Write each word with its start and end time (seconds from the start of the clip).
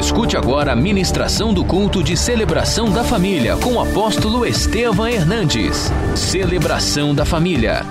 Escute 0.00 0.34
agora 0.34 0.72
a 0.72 0.74
ministração 0.74 1.52
do 1.52 1.62
culto 1.62 2.02
de 2.02 2.16
celebração 2.16 2.90
da 2.90 3.04
família 3.04 3.54
com 3.58 3.74
o 3.74 3.80
apóstolo 3.80 4.46
Estevam 4.46 5.06
Hernandes. 5.06 5.90
Celebração 6.16 7.14
da 7.14 7.26
família. 7.26 7.82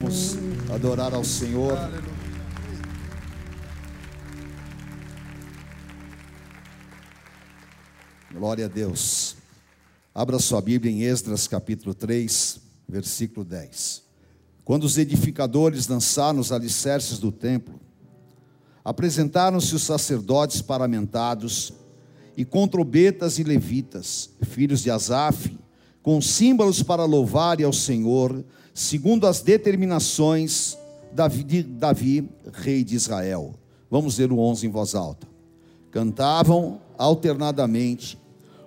Vamos 0.00 0.38
adorar 0.72 1.12
ao 1.12 1.24
Senhor. 1.24 1.76
Glória 8.32 8.66
a 8.66 8.68
Deus. 8.68 9.36
Abra 10.14 10.38
sua 10.38 10.62
Bíblia 10.62 10.92
em 10.92 11.02
Esdras 11.02 11.48
capítulo 11.48 11.94
3, 11.94 12.60
versículo 12.88 13.44
10. 13.44 14.04
Quando 14.64 14.84
os 14.84 14.96
edificadores 14.96 15.84
dançaram 15.84 16.38
os 16.38 16.52
alicerces 16.52 17.18
do 17.18 17.32
templo, 17.32 17.87
apresentaram-se 18.88 19.74
os 19.74 19.82
sacerdotes 19.82 20.62
paramentados 20.62 21.74
e 22.34 22.42
com 22.42 22.66
trombetas 22.66 23.38
e 23.38 23.42
levitas, 23.44 24.30
filhos 24.40 24.80
de 24.80 24.90
Asaf, 24.90 25.58
com 26.02 26.22
símbolos 26.22 26.82
para 26.82 27.04
louvar 27.04 27.62
ao 27.62 27.70
Senhor, 27.70 28.42
segundo 28.72 29.26
as 29.26 29.42
determinações 29.42 30.78
de 31.44 31.62
Davi, 31.62 32.30
rei 32.50 32.82
de 32.82 32.96
Israel. 32.96 33.52
Vamos 33.90 34.16
ler 34.16 34.32
o 34.32 34.38
11 34.38 34.66
em 34.66 34.70
voz 34.70 34.94
alta. 34.94 35.28
Cantavam 35.90 36.80
alternadamente, 36.96 38.18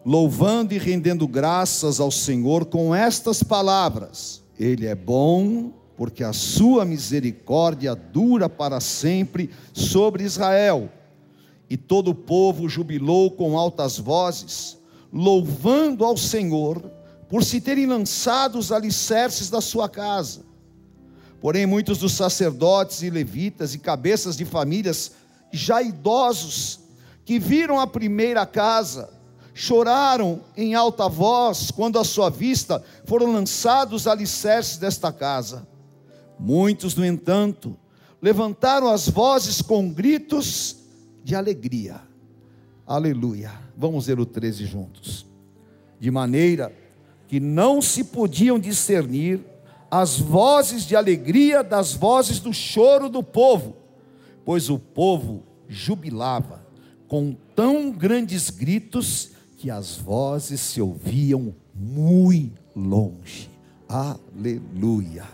louvando 0.05 0.75
e 0.75 0.77
rendendo 0.77 1.27
graças 1.27 1.99
ao 1.99 2.11
Senhor 2.11 2.65
com 2.65 2.93
estas 2.93 3.41
palavras: 3.41 4.43
Ele 4.59 4.85
é 4.85 4.93
bom, 4.93 5.71
porque 6.01 6.23
a 6.23 6.33
sua 6.33 6.83
misericórdia 6.83 7.93
dura 7.93 8.49
para 8.49 8.79
sempre 8.79 9.51
sobre 9.71 10.23
Israel. 10.23 10.91
E 11.69 11.77
todo 11.77 12.07
o 12.09 12.15
povo 12.15 12.67
jubilou 12.67 13.29
com 13.29 13.55
altas 13.55 13.99
vozes, 13.99 14.79
louvando 15.13 16.03
ao 16.03 16.17
Senhor 16.17 16.81
por 17.29 17.43
se 17.43 17.61
terem 17.61 17.85
lançado 17.85 18.57
os 18.57 18.71
alicerces 18.71 19.51
da 19.51 19.61
sua 19.61 19.87
casa. 19.87 20.41
Porém, 21.39 21.67
muitos 21.67 21.99
dos 21.99 22.13
sacerdotes 22.13 23.03
e 23.03 23.11
levitas 23.11 23.75
e 23.75 23.77
cabeças 23.77 24.35
de 24.35 24.43
famílias 24.43 25.11
já 25.53 25.83
idosos 25.83 26.79
que 27.23 27.37
viram 27.37 27.79
a 27.79 27.85
primeira 27.85 28.43
casa, 28.43 29.07
choraram 29.53 30.41
em 30.57 30.73
alta 30.73 31.07
voz 31.07 31.69
quando 31.69 31.99
à 31.99 32.03
sua 32.03 32.31
vista 32.31 32.83
foram 33.05 33.31
lançados 33.31 34.01
os 34.01 34.07
alicerces 34.07 34.79
desta 34.79 35.13
casa. 35.13 35.69
Muitos, 36.41 36.95
no 36.95 37.05
entanto, 37.05 37.77
levantaram 38.19 38.89
as 38.89 39.07
vozes 39.07 39.61
com 39.61 39.87
gritos 39.87 40.75
de 41.23 41.35
alegria. 41.35 42.01
Aleluia. 42.85 43.51
Vamos 43.77 44.07
ler 44.07 44.19
o 44.19 44.25
13 44.25 44.65
juntos. 44.65 45.23
De 45.99 46.09
maneira 46.09 46.73
que 47.27 47.39
não 47.39 47.79
se 47.79 48.05
podiam 48.05 48.57
discernir 48.57 49.39
as 49.91 50.17
vozes 50.17 50.83
de 50.83 50.95
alegria 50.95 51.63
das 51.63 51.93
vozes 51.93 52.39
do 52.39 52.51
choro 52.51 53.07
do 53.07 53.21
povo, 53.21 53.75
pois 54.43 54.67
o 54.67 54.79
povo 54.79 55.43
jubilava 55.67 56.65
com 57.07 57.35
tão 57.55 57.91
grandes 57.91 58.49
gritos 58.49 59.29
que 59.57 59.69
as 59.69 59.95
vozes 59.95 60.59
se 60.59 60.81
ouviam 60.81 61.53
muito 61.75 62.59
longe. 62.75 63.47
Aleluia, 63.87 65.25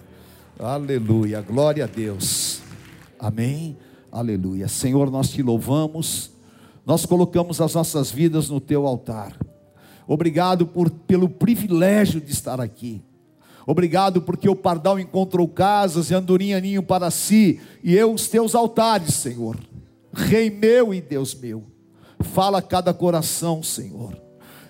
aleluia, 0.60 1.42
glória 1.42 1.84
a 1.84 1.88
Deus, 1.88 2.62
amém, 3.20 3.78
aleluia. 4.12 4.68
Senhor, 4.68 5.12
nós 5.12 5.30
te 5.30 5.42
louvamos, 5.42 6.32
nós 6.86 7.06
colocamos 7.06 7.62
as 7.62 7.74
nossas 7.74 8.10
vidas 8.12 8.50
no 8.50 8.60
teu 8.60 8.88
altar. 8.88 9.38
Obrigado 10.08 10.66
por, 10.66 10.90
pelo 10.90 11.28
privilégio 11.28 12.22
de 12.22 12.32
estar 12.32 12.62
aqui. 12.62 13.02
Obrigado 13.66 14.22
porque 14.22 14.48
o 14.48 14.56
pardal 14.56 14.98
encontrou 14.98 15.46
casas 15.48 16.10
e 16.10 16.14
andorinha 16.14 16.62
ninho 16.62 16.82
para 16.82 17.12
si, 17.12 17.60
e 17.84 17.94
eu 17.94 18.14
os 18.14 18.30
teus 18.30 18.56
altares, 18.56 19.14
Senhor. 19.16 19.58
Rei 20.14 20.50
meu 20.50 20.94
e 20.94 21.02
Deus 21.02 21.36
meu, 21.36 21.66
fala 22.22 22.60
a 22.60 22.62
cada 22.62 22.94
coração, 22.94 23.62
Senhor. 23.62 24.16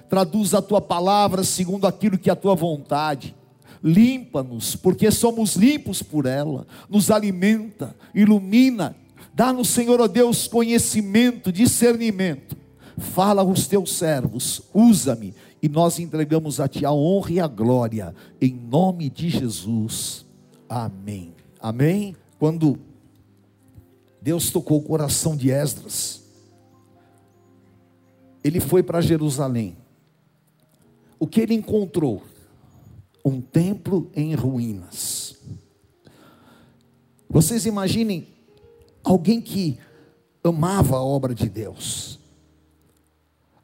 Traduz 0.10 0.54
a 0.54 0.62
tua 0.62 0.82
palavra 0.82 1.44
segundo 1.44 1.86
aquilo 1.86 2.18
que 2.18 2.30
é 2.30 2.34
a 2.34 2.36
tua 2.36 2.56
vontade. 2.56 3.37
Limpa-nos, 3.84 4.76
porque 4.76 5.12
somos 5.12 5.56
limpos 5.56 6.02
por 6.02 6.26
ela. 6.26 6.66
Nos 6.90 7.12
alimenta, 7.12 7.96
ilumina. 8.14 8.96
Dá-nos, 9.34 9.70
Senhor, 9.70 10.02
ó 10.02 10.08
Deus, 10.08 10.48
conhecimento, 10.48 11.52
discernimento. 11.52 12.58
Fala 12.98 13.42
aos 13.42 13.68
teus 13.68 13.96
servos, 13.96 14.64
usa-me, 14.74 15.36
e 15.62 15.70
nós 15.70 16.00
entregamos 16.00 16.60
a 16.60 16.68
ti 16.68 16.84
a 16.84 16.92
honra 16.92 17.32
e 17.32 17.40
a 17.40 17.48
glória, 17.48 18.16
em 18.42 18.54
nome 18.54 19.10
de 19.10 19.30
Jesus. 19.30 20.26
Amém. 20.68 21.34
Amém. 21.62 22.16
Quando 22.40 22.80
Deus 24.28 24.50
tocou 24.50 24.80
o 24.80 24.84
coração 24.84 25.38
de 25.38 25.52
Esdras. 25.52 26.22
Ele 28.44 28.60
foi 28.60 28.84
para 28.84 29.00
Jerusalém. 29.00 29.78
O 31.18 31.26
que 31.26 31.40
ele 31.40 31.54
encontrou? 31.54 32.22
Um 33.28 33.42
templo 33.42 34.10
em 34.16 34.34
ruínas. 34.34 35.36
Vocês 37.30 37.66
imaginem 37.66 38.26
alguém 39.04 39.42
que 39.42 39.78
amava 40.42 40.96
a 40.96 41.04
obra 41.04 41.36
de 41.36 41.50
Deus. 41.50 42.20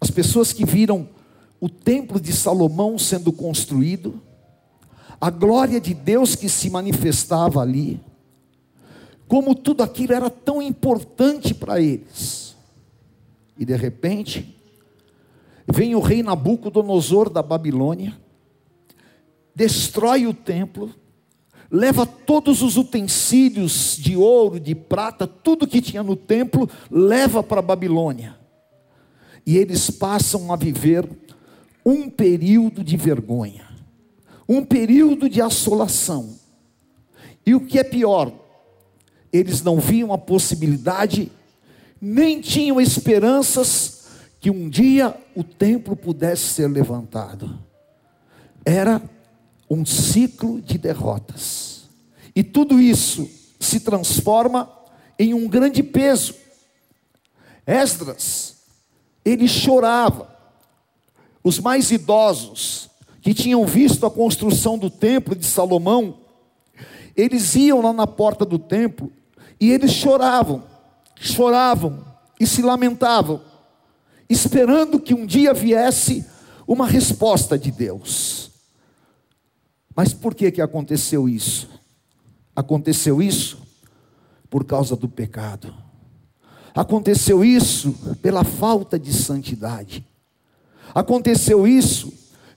As 0.01 0.11
pessoas 0.11 0.51
que 0.51 0.65
viram 0.65 1.07
o 1.61 1.69
templo 1.69 2.19
de 2.19 2.33
Salomão 2.33 2.99
sendo 2.99 3.31
construído, 3.31 4.21
a 5.21 5.29
glória 5.29 5.79
de 5.79 5.93
Deus 5.93 6.35
que 6.35 6.49
se 6.49 6.69
manifestava 6.69 7.61
ali 7.61 8.01
como 9.29 9.55
tudo 9.55 9.81
aquilo 9.81 10.13
era 10.13 10.29
tão 10.29 10.61
importante 10.61 11.53
para 11.53 11.79
eles. 11.79 12.57
E 13.57 13.63
de 13.63 13.77
repente, 13.77 14.59
vem 15.65 15.95
o 15.95 16.01
rei 16.01 16.21
Nabucodonosor 16.21 17.29
da 17.29 17.41
Babilônia, 17.41 18.21
destrói 19.55 20.25
o 20.25 20.33
templo, 20.33 20.93
leva 21.69 22.05
todos 22.05 22.61
os 22.61 22.77
utensílios 22.77 23.97
de 23.97 24.15
ouro, 24.15 24.59
de 24.59 24.75
prata, 24.75 25.25
tudo 25.25 25.67
que 25.67 25.81
tinha 25.81 26.03
no 26.03 26.15
templo, 26.15 26.69
leva 26.89 27.41
para 27.41 27.59
a 27.59 27.63
Babilônia. 27.63 28.37
E 29.45 29.57
eles 29.57 29.89
passam 29.89 30.53
a 30.53 30.55
viver 30.55 31.09
um 31.85 32.09
período 32.09 32.83
de 32.83 32.95
vergonha, 32.95 33.67
um 34.47 34.63
período 34.63 35.27
de 35.27 35.41
assolação. 35.41 36.37
E 37.45 37.53
o 37.53 37.65
que 37.65 37.77
é 37.77 37.83
pior, 37.83 38.31
eles 39.31 39.61
não 39.61 39.79
viam 39.79 40.13
a 40.13 40.17
possibilidade, 40.17 41.31
nem 41.99 42.39
tinham 42.39 42.79
esperanças 42.79 44.03
que 44.39 44.49
um 44.49 44.69
dia 44.69 45.15
o 45.35 45.43
templo 45.43 45.95
pudesse 45.95 46.43
ser 46.43 46.67
levantado. 46.67 47.57
Era 48.63 49.01
um 49.73 49.85
ciclo 49.85 50.61
de 50.61 50.77
derrotas. 50.77 51.83
E 52.35 52.43
tudo 52.43 52.79
isso 52.79 53.29
se 53.59 53.79
transforma 53.79 54.69
em 55.17 55.33
um 55.33 55.47
grande 55.47 55.81
peso. 55.83 56.35
Esdras, 57.65 58.57
ele 59.23 59.47
chorava. 59.47 60.31
Os 61.43 61.59
mais 61.59 61.91
idosos, 61.91 62.89
que 63.21 63.33
tinham 63.33 63.65
visto 63.65 64.05
a 64.05 64.11
construção 64.11 64.77
do 64.77 64.89
templo 64.89 65.35
de 65.35 65.45
Salomão, 65.45 66.19
eles 67.15 67.55
iam 67.55 67.81
lá 67.81 67.93
na 67.93 68.07
porta 68.07 68.45
do 68.45 68.57
templo 68.57 69.11
e 69.59 69.71
eles 69.71 69.91
choravam, 69.91 70.63
choravam 71.19 72.03
e 72.39 72.47
se 72.47 72.61
lamentavam, 72.61 73.41
esperando 74.29 74.99
que 74.99 75.13
um 75.13 75.25
dia 75.25 75.53
viesse 75.53 76.25
uma 76.67 76.87
resposta 76.87 77.57
de 77.57 77.71
Deus. 77.71 78.52
Mas 79.95 80.13
por 80.13 80.35
que 80.35 80.51
que 80.51 80.61
aconteceu 80.61 81.29
isso? 81.29 81.69
Aconteceu 82.55 83.21
isso 83.21 83.59
por 84.49 84.63
causa 84.65 84.95
do 84.95 85.09
pecado. 85.09 85.73
Aconteceu 86.75 87.45
isso 87.45 87.93
pela 88.21 88.43
falta 88.43 88.97
de 88.97 89.13
santidade. 89.13 90.03
Aconteceu 90.93 91.67
isso 91.67 92.11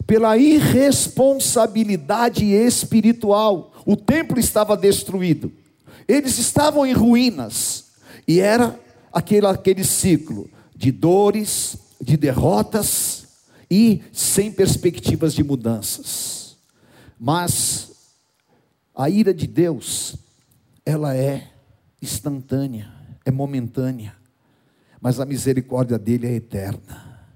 pela 0.06 0.38
irresponsabilidade 0.38 2.44
espiritual. 2.44 3.72
O 3.84 3.96
templo 3.96 4.38
estava 4.38 4.76
destruído. 4.76 5.52
Eles 6.08 6.38
estavam 6.38 6.86
em 6.86 6.92
ruínas, 6.92 7.86
e 8.28 8.38
era 8.40 8.78
aquele, 9.12 9.46
aquele 9.46 9.84
ciclo 9.84 10.48
de 10.74 10.90
dores, 10.92 11.76
de 12.00 12.16
derrotas 12.16 13.26
e 13.70 14.02
sem 14.12 14.50
perspectivas 14.52 15.34
de 15.34 15.42
mudanças. 15.42 16.35
Mas 17.18 17.92
a 18.94 19.08
ira 19.08 19.32
de 19.32 19.46
Deus, 19.46 20.16
ela 20.84 21.14
é 21.14 21.50
instantânea, 22.00 22.92
é 23.24 23.30
momentânea. 23.30 24.14
mas 25.00 25.20
a 25.20 25.26
misericórdia 25.26 25.98
dele 25.98 26.26
é 26.26 26.32
eterna. 26.32 27.28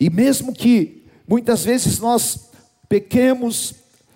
E 0.00 0.10
mesmo 0.10 0.52
que 0.52 1.04
muitas 1.28 1.64
vezes 1.64 2.00
nós 2.00 2.50
pequemos, 2.88 3.74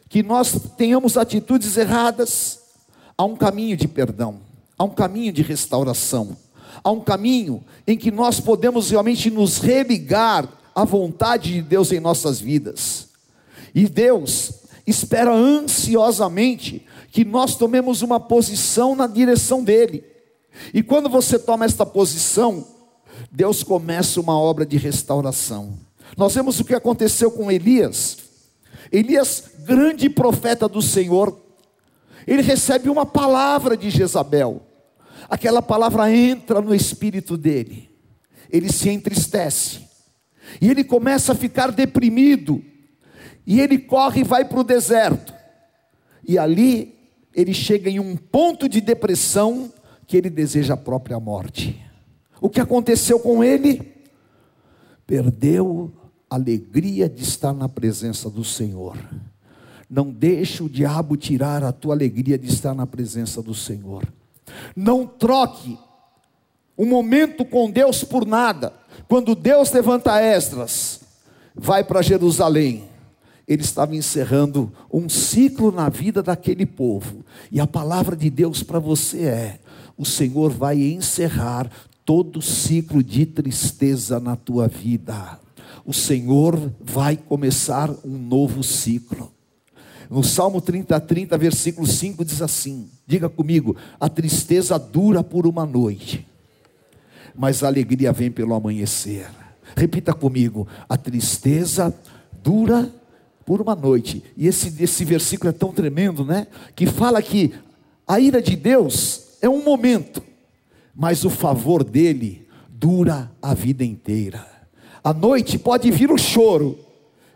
que 0.08 0.22
nós 0.22 0.58
tenhamos 0.76 1.16
atitudes 1.16 1.76
erradas, 1.76 2.60
há 3.16 3.24
um 3.24 3.36
caminho 3.36 3.76
de 3.76 3.86
perdão, 3.86 4.40
há 4.76 4.84
um 4.84 4.90
caminho 4.90 5.32
de 5.32 5.42
restauração, 5.42 6.36
há 6.82 6.90
um 6.90 7.00
caminho 7.00 7.62
em 7.86 7.96
que 7.96 8.10
nós 8.10 8.40
podemos 8.40 8.90
realmente 8.90 9.30
nos 9.30 9.58
religar 9.58 10.48
à 10.74 10.84
vontade 10.84 11.52
de 11.52 11.62
Deus 11.62 11.92
em 11.92 12.00
nossas 12.00 12.40
vidas. 12.40 13.08
E 13.74 13.88
Deus 13.88 14.59
espera 14.90 15.32
ansiosamente 15.32 16.86
que 17.10 17.24
nós 17.24 17.56
tomemos 17.56 18.02
uma 18.02 18.20
posição 18.20 18.94
na 18.94 19.06
direção 19.06 19.64
dele. 19.64 20.04
E 20.74 20.82
quando 20.82 21.08
você 21.08 21.38
toma 21.38 21.64
esta 21.64 21.86
posição, 21.86 22.66
Deus 23.30 23.62
começa 23.62 24.20
uma 24.20 24.38
obra 24.38 24.66
de 24.66 24.76
restauração. 24.76 25.78
Nós 26.16 26.34
vemos 26.34 26.58
o 26.60 26.64
que 26.64 26.74
aconteceu 26.74 27.30
com 27.30 27.50
Elias. 27.50 28.18
Elias, 28.92 29.50
grande 29.64 30.08
profeta 30.08 30.68
do 30.68 30.82
Senhor, 30.82 31.36
ele 32.26 32.42
recebe 32.42 32.88
uma 32.88 33.06
palavra 33.06 33.76
de 33.76 33.90
Jezabel. 33.90 34.62
Aquela 35.28 35.62
palavra 35.62 36.12
entra 36.12 36.60
no 36.60 36.74
espírito 36.74 37.36
dele. 37.36 37.88
Ele 38.50 38.72
se 38.72 38.88
entristece. 38.88 39.80
E 40.60 40.68
ele 40.68 40.82
começa 40.82 41.32
a 41.32 41.36
ficar 41.36 41.70
deprimido. 41.70 42.62
E 43.50 43.60
ele 43.60 43.78
corre 43.78 44.20
e 44.20 44.24
vai 44.24 44.44
para 44.44 44.60
o 44.60 44.62
deserto. 44.62 45.34
E 46.24 46.38
ali 46.38 46.94
ele 47.34 47.52
chega 47.52 47.90
em 47.90 47.98
um 47.98 48.16
ponto 48.16 48.68
de 48.68 48.80
depressão 48.80 49.72
que 50.06 50.16
ele 50.16 50.30
deseja 50.30 50.74
a 50.74 50.76
própria 50.76 51.18
morte. 51.18 51.84
O 52.40 52.48
que 52.48 52.60
aconteceu 52.60 53.18
com 53.18 53.42
ele? 53.42 53.92
Perdeu 55.04 55.92
a 56.30 56.36
alegria 56.36 57.08
de 57.08 57.24
estar 57.24 57.52
na 57.52 57.68
presença 57.68 58.30
do 58.30 58.44
Senhor. 58.44 58.96
Não 59.90 60.12
deixe 60.12 60.62
o 60.62 60.68
diabo 60.68 61.16
tirar 61.16 61.64
a 61.64 61.72
tua 61.72 61.92
alegria 61.92 62.38
de 62.38 62.46
estar 62.46 62.72
na 62.72 62.86
presença 62.86 63.42
do 63.42 63.52
Senhor. 63.52 64.06
Não 64.76 65.04
troque 65.04 65.76
um 66.78 66.86
momento 66.86 67.44
com 67.44 67.68
Deus 67.68 68.04
por 68.04 68.24
nada. 68.24 68.72
Quando 69.08 69.34
Deus 69.34 69.72
levanta 69.72 70.22
Esdras, 70.22 71.00
vai 71.52 71.82
para 71.82 72.00
Jerusalém, 72.00 72.89
ele 73.46 73.62
estava 73.62 73.96
encerrando 73.96 74.72
um 74.92 75.08
ciclo 75.08 75.72
na 75.72 75.88
vida 75.88 76.22
daquele 76.22 76.66
povo. 76.66 77.24
E 77.50 77.60
a 77.60 77.66
palavra 77.66 78.16
de 78.16 78.30
Deus 78.30 78.62
para 78.62 78.78
você 78.78 79.22
é: 79.22 79.60
o 79.96 80.04
Senhor 80.04 80.50
vai 80.50 80.80
encerrar 80.80 81.70
todo 82.04 82.42
ciclo 82.42 83.02
de 83.02 83.26
tristeza 83.26 84.18
na 84.18 84.36
tua 84.36 84.68
vida. 84.68 85.38
O 85.84 85.92
Senhor 85.92 86.72
vai 86.80 87.16
começar 87.16 87.90
um 88.04 88.16
novo 88.18 88.62
ciclo. 88.62 89.32
No 90.10 90.24
Salmo 90.24 90.60
30, 90.60 90.98
30, 90.98 91.38
versículo 91.38 91.86
5 91.86 92.24
diz 92.24 92.42
assim: 92.42 92.88
Diga 93.06 93.28
comigo, 93.28 93.76
a 93.98 94.08
tristeza 94.08 94.78
dura 94.78 95.22
por 95.22 95.46
uma 95.46 95.64
noite, 95.64 96.26
mas 97.34 97.62
a 97.62 97.68
alegria 97.68 98.12
vem 98.12 98.30
pelo 98.30 98.54
amanhecer. 98.54 99.28
Repita 99.76 100.12
comigo, 100.12 100.66
a 100.88 100.96
tristeza 100.96 101.94
dura 102.42 102.92
por 103.50 103.60
uma 103.60 103.74
noite. 103.74 104.22
E 104.36 104.46
esse, 104.46 104.80
esse 104.80 105.04
versículo 105.04 105.50
é 105.50 105.52
tão 105.52 105.72
tremendo, 105.72 106.24
né? 106.24 106.46
Que 106.76 106.86
fala 106.86 107.20
que 107.20 107.52
a 108.06 108.20
ira 108.20 108.40
de 108.40 108.54
Deus 108.54 109.38
é 109.42 109.48
um 109.48 109.64
momento, 109.64 110.22
mas 110.94 111.24
o 111.24 111.30
favor 111.30 111.82
dele 111.82 112.46
dura 112.68 113.28
a 113.42 113.52
vida 113.52 113.84
inteira. 113.84 114.46
A 115.02 115.12
noite 115.12 115.58
pode 115.58 115.90
vir 115.90 116.12
o 116.12 116.16
choro, 116.16 116.78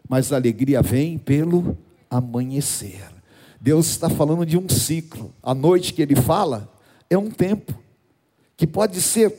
mas 0.08 0.32
a 0.32 0.36
alegria 0.36 0.80
vem 0.80 1.18
pelo 1.18 1.76
amanhecer. 2.08 3.02
Deus 3.60 3.88
está 3.88 4.08
falando 4.08 4.46
de 4.46 4.56
um 4.56 4.68
ciclo. 4.68 5.34
A 5.42 5.52
noite 5.52 5.92
que 5.92 6.00
ele 6.00 6.14
fala 6.14 6.72
é 7.10 7.18
um 7.18 7.28
tempo, 7.28 7.76
que 8.56 8.68
pode 8.68 9.02
ser 9.02 9.34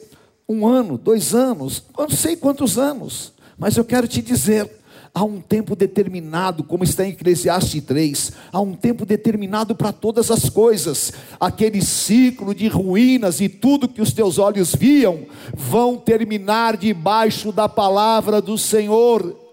um 0.46 0.68
ano, 0.68 0.98
dois 0.98 1.34
anos, 1.34 1.86
não 1.98 2.10
sei 2.10 2.36
quantos 2.36 2.78
anos, 2.78 3.32
mas 3.58 3.78
eu 3.78 3.86
quero 3.86 4.10
te 4.10 4.22
dizer 4.22 4.70
Há 5.18 5.24
um 5.24 5.40
tempo 5.40 5.78
determinado, 5.78 6.62
como 6.62 6.84
está 6.84 7.06
em 7.06 7.12
Eclesiastes 7.12 7.82
3, 7.86 8.34
há 8.52 8.60
um 8.60 8.74
tempo 8.74 9.06
determinado 9.06 9.74
para 9.74 9.94
todas 9.94 10.30
as 10.30 10.50
coisas. 10.50 11.14
Aquele 11.40 11.82
ciclo 11.82 12.54
de 12.54 12.68
ruínas 12.68 13.40
e 13.40 13.48
tudo 13.48 13.88
que 13.88 14.02
os 14.02 14.12
teus 14.12 14.38
olhos 14.38 14.76
viam 14.76 15.26
vão 15.54 15.96
terminar 15.96 16.76
debaixo 16.76 17.54
da 17.54 17.70
palavra 17.70 18.42
do 18.42 18.58
Senhor. 18.58 19.45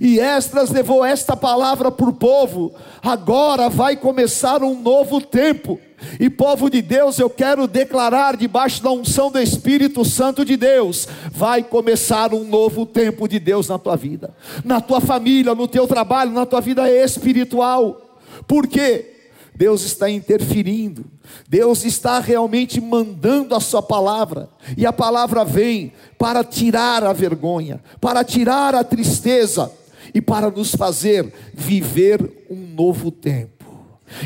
E 0.00 0.18
Esdras 0.18 0.70
levou 0.70 1.04
esta 1.04 1.36
palavra 1.36 1.90
para 1.90 2.08
o 2.08 2.12
povo. 2.12 2.74
Agora 3.02 3.68
vai 3.68 3.96
começar 3.96 4.62
um 4.62 4.80
novo 4.80 5.20
tempo. 5.20 5.78
E 6.18 6.30
povo 6.30 6.70
de 6.70 6.80
Deus, 6.80 7.18
eu 7.18 7.28
quero 7.28 7.66
declarar 7.66 8.36
debaixo 8.36 8.82
da 8.82 8.90
unção 8.90 9.30
do 9.30 9.38
Espírito 9.38 10.04
Santo 10.04 10.44
de 10.46 10.56
Deus, 10.56 11.06
vai 11.30 11.62
começar 11.62 12.32
um 12.32 12.42
novo 12.42 12.86
tempo 12.86 13.28
de 13.28 13.38
Deus 13.38 13.68
na 13.68 13.78
tua 13.78 13.96
vida, 13.96 14.34
na 14.64 14.80
tua 14.80 15.00
família, 15.00 15.54
no 15.54 15.68
teu 15.68 15.86
trabalho, 15.86 16.32
na 16.32 16.46
tua 16.46 16.60
vida 16.60 16.90
espiritual. 16.90 18.18
Por 18.46 18.66
quê? 18.66 19.19
Deus 19.54 19.82
está 19.82 20.08
interferindo, 20.08 21.04
Deus 21.48 21.84
está 21.84 22.18
realmente 22.18 22.80
mandando 22.80 23.54
a 23.54 23.60
sua 23.60 23.82
palavra, 23.82 24.48
e 24.76 24.86
a 24.86 24.92
palavra 24.92 25.44
vem 25.44 25.92
para 26.18 26.42
tirar 26.42 27.04
a 27.04 27.12
vergonha, 27.12 27.80
para 28.00 28.24
tirar 28.24 28.74
a 28.74 28.84
tristeza 28.84 29.70
e 30.14 30.20
para 30.20 30.50
nos 30.50 30.74
fazer 30.74 31.32
viver 31.54 32.46
um 32.50 32.74
novo 32.74 33.10
tempo. 33.10 33.60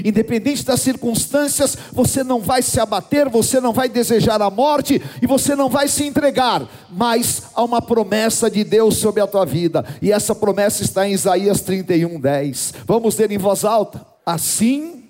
Independente 0.05 0.65
das 0.65 0.81
circunstâncias, 0.81 1.77
você 1.93 2.25
não 2.25 2.41
vai 2.41 2.63
se 2.63 2.81
abater, 2.81 3.29
você 3.29 3.61
não 3.61 3.73
vai 3.73 3.89
desejar 3.89 4.41
a 4.41 4.51
morte 4.51 5.01
e 5.21 5.27
você 5.27 5.55
não 5.55 5.69
vai 5.69 5.89
se 5.89 6.05
entregar, 6.05 6.67
mas 6.91 7.43
há 7.55 7.63
uma 7.63 7.83
promessa 7.83 8.51
de 8.51 8.65
Deus 8.65 8.97
sobre 8.97 9.21
a 9.21 9.27
tua 9.27 9.45
vida, 9.45 9.85
e 10.01 10.11
essa 10.11 10.35
promessa 10.35 10.83
está 10.83 11.07
em 11.07 11.13
Isaías 11.13 11.61
31, 11.61 12.19
10. 12.19 12.75
Vamos 12.87 13.17
ler 13.17 13.31
em 13.31 13.39
voz 13.39 13.65
alta: 13.65 14.05
Assim 14.25 15.04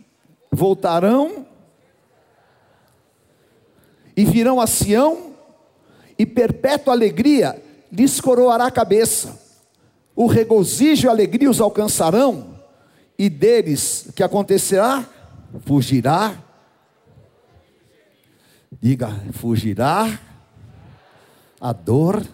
voltarão 0.55 1.47
e 4.17 4.25
virão 4.25 4.61
a 4.61 4.67
Sião, 4.67 5.35
e 6.17 6.25
perpétua 6.25 6.95
alegria 6.95 7.61
lhes 7.91 8.20
coroará 8.20 8.67
a 8.67 8.70
cabeça, 8.70 9.41
o 10.15 10.27
regozijo 10.27 11.06
e 11.06 11.08
a 11.08 11.11
alegria 11.11 11.51
os 11.51 11.61
alcançarão 11.61 12.55
e 13.19 13.29
deles, 13.29 14.08
que 14.15 14.23
acontecerá? 14.23 15.05
Fugirá. 15.65 16.37
Diga, 18.81 19.08
fugirá 19.32 20.19
a 21.61 21.73
dor 21.73 22.25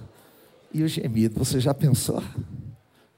e 0.72 0.82
o 0.82 0.88
gemido. 0.88 1.38
Você 1.38 1.60
já 1.60 1.72
pensou? 1.72 2.22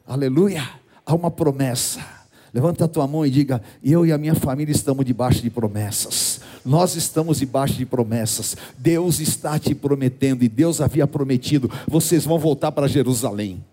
Aleluia! 0.06 0.68
Há 1.06 1.14
uma 1.14 1.30
promessa. 1.30 2.22
Levanta 2.52 2.85
a 2.85 2.88
tua 2.88 3.06
mão 3.06 3.25
e 3.25 3.30
diga: 3.30 3.62
Eu 3.82 4.04
e 4.04 4.12
a 4.12 4.18
minha 4.18 4.35
família 4.35 4.73
estamos 4.73 5.04
debaixo 5.06 5.40
de 5.40 5.49
promessas. 5.49 6.40
Nós 6.64 6.94
estamos 6.94 7.38
debaixo 7.38 7.75
de 7.75 7.87
promessas. 7.87 8.56
Deus 8.76 9.21
está 9.21 9.59
te 9.59 9.75
prometendo 9.75 10.44
e 10.44 10.49
Deus 10.49 10.80
havia 10.80 11.06
prometido: 11.06 11.71
vocês 11.88 12.25
vão 12.25 12.38
voltar 12.38 12.71
para 12.73 12.87
Jerusalém. 12.87 13.64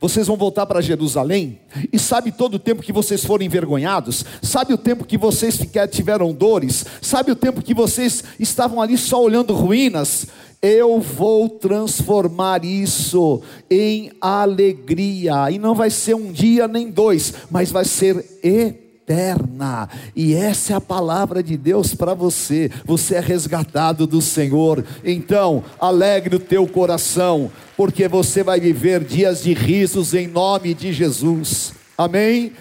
Vocês 0.00 0.26
vão 0.26 0.36
voltar 0.36 0.66
para 0.66 0.80
Jerusalém 0.80 1.60
e 1.92 1.98
sabe 1.98 2.32
todo 2.32 2.54
o 2.54 2.58
tempo 2.58 2.82
que 2.82 2.92
vocês 2.92 3.24
foram 3.24 3.44
envergonhados, 3.44 4.24
sabe 4.42 4.74
o 4.74 4.78
tempo 4.78 5.04
que 5.04 5.16
vocês 5.16 5.58
tiveram 5.90 6.32
dores, 6.32 6.84
sabe 7.00 7.30
o 7.30 7.36
tempo 7.36 7.62
que 7.62 7.72
vocês 7.72 8.24
estavam 8.38 8.82
ali 8.82 8.98
só 8.98 9.22
olhando 9.22 9.54
ruínas. 9.54 10.26
Eu 10.66 10.98
vou 10.98 11.46
transformar 11.46 12.64
isso 12.64 13.42
em 13.70 14.10
alegria, 14.18 15.50
e 15.50 15.58
não 15.58 15.74
vai 15.74 15.90
ser 15.90 16.14
um 16.14 16.32
dia 16.32 16.66
nem 16.66 16.90
dois, 16.90 17.34
mas 17.50 17.70
vai 17.70 17.84
ser 17.84 18.40
eterna. 18.42 19.90
E 20.16 20.32
essa 20.32 20.72
é 20.72 20.76
a 20.76 20.80
palavra 20.80 21.42
de 21.42 21.58
Deus 21.58 21.94
para 21.94 22.14
você. 22.14 22.70
Você 22.86 23.16
é 23.16 23.20
resgatado 23.20 24.06
do 24.06 24.22
Senhor. 24.22 24.82
Então, 25.04 25.62
alegre 25.78 26.36
o 26.36 26.40
teu 26.40 26.66
coração, 26.66 27.52
porque 27.76 28.08
você 28.08 28.42
vai 28.42 28.58
viver 28.58 29.04
dias 29.04 29.42
de 29.42 29.52
risos 29.52 30.14
em 30.14 30.26
nome 30.26 30.72
de 30.72 30.94
Jesus. 30.94 31.74
Amém? 31.98 32.52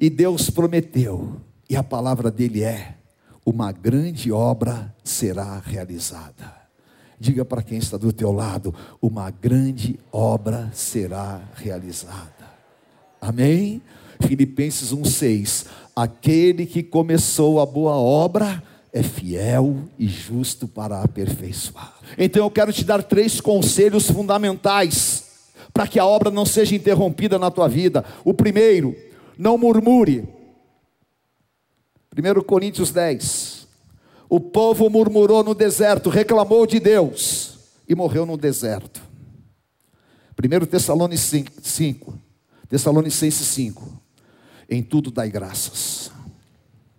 E 0.00 0.08
Deus 0.08 0.48
prometeu, 0.48 1.36
e 1.68 1.76
a 1.76 1.82
palavra 1.82 2.30
dele 2.30 2.62
é: 2.62 2.94
uma 3.44 3.70
grande 3.70 4.32
obra 4.32 4.94
será 5.04 5.60
realizada. 5.62 6.59
Diga 7.20 7.44
para 7.44 7.62
quem 7.62 7.76
está 7.76 7.98
do 7.98 8.14
teu 8.14 8.32
lado: 8.32 8.74
uma 9.00 9.30
grande 9.30 10.00
obra 10.10 10.70
será 10.72 11.42
realizada. 11.54 12.48
Amém? 13.20 13.82
Filipenses 14.26 14.94
1,6: 14.94 15.66
Aquele 15.94 16.64
que 16.64 16.82
começou 16.82 17.60
a 17.60 17.66
boa 17.66 17.92
obra 17.92 18.62
é 18.90 19.02
fiel 19.02 19.76
e 19.98 20.08
justo 20.08 20.66
para 20.66 21.02
aperfeiçoar. 21.02 21.94
Então 22.16 22.42
eu 22.42 22.50
quero 22.50 22.72
te 22.72 22.84
dar 22.84 23.02
três 23.02 23.38
conselhos 23.38 24.10
fundamentais 24.10 25.24
para 25.74 25.86
que 25.86 25.98
a 25.98 26.06
obra 26.06 26.30
não 26.30 26.46
seja 26.46 26.74
interrompida 26.74 27.38
na 27.38 27.50
tua 27.50 27.68
vida. 27.68 28.02
O 28.24 28.32
primeiro, 28.32 28.96
não 29.36 29.58
murmure. 29.58 30.26
1 32.16 32.42
Coríntios 32.42 32.90
10. 32.90 33.59
O 34.30 34.38
povo 34.38 34.88
murmurou 34.88 35.42
no 35.42 35.56
deserto, 35.56 36.08
reclamou 36.08 36.64
de 36.64 36.78
Deus 36.78 37.58
e 37.88 37.96
morreu 37.96 38.24
no 38.24 38.36
deserto. 38.36 39.02
1 40.38 40.66
Tessalonicenses 40.66 41.50
5. 41.64 42.14
Tessalonicenses 42.68 43.48
5. 43.48 44.00
Em 44.70 44.84
tudo 44.84 45.10
dai 45.10 45.28
graças. 45.28 46.12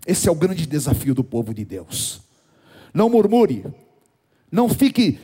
Esse 0.06 0.28
é 0.28 0.32
o 0.32 0.36
grande 0.36 0.66
desafio 0.66 1.16
do 1.16 1.24
povo 1.24 1.54
de 1.54 1.64
Deus. 1.64 2.20
Não 2.94 3.10
murmure, 3.10 3.64
não 4.52 4.68
fique 4.68 5.18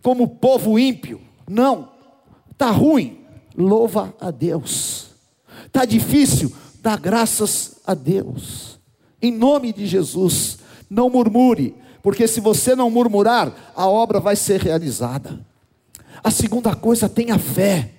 como 0.00 0.28
povo 0.28 0.78
ímpio. 0.78 1.20
Não, 1.48 1.90
está 2.52 2.70
ruim, 2.70 3.24
louva 3.56 4.14
a 4.20 4.30
Deus. 4.30 5.08
Está 5.66 5.84
difícil, 5.84 6.52
dá 6.80 6.96
graças 6.96 7.80
a 7.84 7.92
Deus. 7.92 8.78
Em 9.20 9.32
nome 9.32 9.72
de 9.72 9.84
Jesus, 9.84 10.59
não 10.90 11.08
murmure, 11.08 11.76
porque 12.02 12.26
se 12.26 12.40
você 12.40 12.74
não 12.74 12.90
murmurar, 12.90 13.72
a 13.76 13.86
obra 13.88 14.18
vai 14.18 14.34
ser 14.34 14.60
realizada. 14.60 15.38
A 16.22 16.30
segunda 16.30 16.74
coisa, 16.74 17.08
tenha 17.08 17.38
fé. 17.38 17.92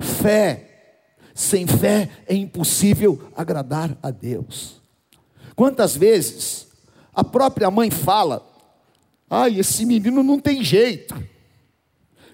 Fé. 0.00 0.68
Sem 1.34 1.66
fé 1.66 2.10
é 2.26 2.34
impossível 2.34 3.30
agradar 3.34 3.96
a 4.02 4.10
Deus. 4.10 4.82
Quantas 5.54 5.96
vezes 5.96 6.66
a 7.14 7.22
própria 7.22 7.70
mãe 7.70 7.90
fala: 7.90 8.46
ai, 9.30 9.58
esse 9.58 9.86
menino 9.86 10.22
não 10.22 10.38
tem 10.38 10.62
jeito. 10.62 11.14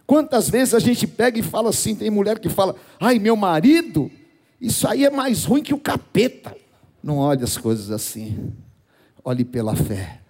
Quantas 0.07 0.49
vezes 0.49 0.75
a 0.75 0.79
gente 0.79 1.07
pega 1.07 1.39
e 1.39 1.43
fala 1.43 1.71
assim: 1.71 1.95
tem 1.95 2.11
mulher 2.11 2.39
que 2.39 2.49
fala, 2.49 2.75
ai, 2.99 3.19
meu 3.19 3.37
marido, 3.37 4.11
isso 4.61 4.89
aí 4.89 5.05
é 5.05 5.11
mais 5.11 5.45
ruim 5.45 5.63
que 5.63 5.75
o 5.75 5.79
capeta. 5.79 6.57
Não 7.03 7.19
olhe 7.19 7.45
as 7.45 7.57
coisas 7.57 7.91
assim, 7.91 8.53
olhe 9.29 9.45
pela 9.45 9.77
fé. 9.77 10.21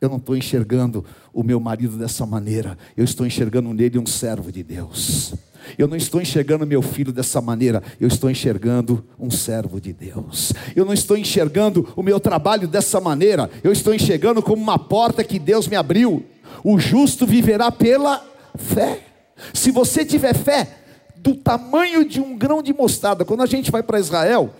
Eu 0.00 0.10
não 0.10 0.18
estou 0.18 0.36
enxergando 0.36 1.04
o 1.32 1.42
meu 1.42 1.58
marido 1.58 1.96
dessa 1.96 2.26
maneira, 2.26 2.76
eu 2.94 3.04
estou 3.04 3.26
enxergando 3.26 3.72
nele 3.72 3.98
um 3.98 4.06
servo 4.06 4.52
de 4.52 4.62
Deus. 4.62 5.34
Eu 5.78 5.88
não 5.88 5.96
estou 5.96 6.20
enxergando 6.20 6.66
meu 6.66 6.82
filho 6.82 7.10
dessa 7.10 7.40
maneira, 7.40 7.82
eu 7.98 8.06
estou 8.06 8.30
enxergando 8.30 9.02
um 9.18 9.30
servo 9.30 9.80
de 9.80 9.94
Deus. 9.94 10.52
Eu 10.76 10.84
não 10.84 10.92
estou 10.92 11.16
enxergando 11.16 11.88
o 11.96 12.02
meu 12.02 12.20
trabalho 12.20 12.68
dessa 12.68 13.00
maneira, 13.00 13.50
eu 13.62 13.72
estou 13.72 13.94
enxergando 13.94 14.42
como 14.42 14.62
uma 14.62 14.78
porta 14.78 15.24
que 15.24 15.38
Deus 15.38 15.66
me 15.66 15.74
abriu. 15.74 16.22
O 16.62 16.78
justo 16.78 17.26
viverá 17.26 17.72
pela 17.72 18.22
fé. 18.56 19.00
Se 19.54 19.70
você 19.70 20.04
tiver 20.04 20.34
fé 20.34 20.68
do 21.16 21.34
tamanho 21.34 22.06
de 22.06 22.20
um 22.20 22.36
grão 22.36 22.62
de 22.62 22.74
mostarda, 22.74 23.24
quando 23.24 23.42
a 23.42 23.46
gente 23.46 23.70
vai 23.70 23.82
para 23.82 23.98
Israel, 23.98 24.54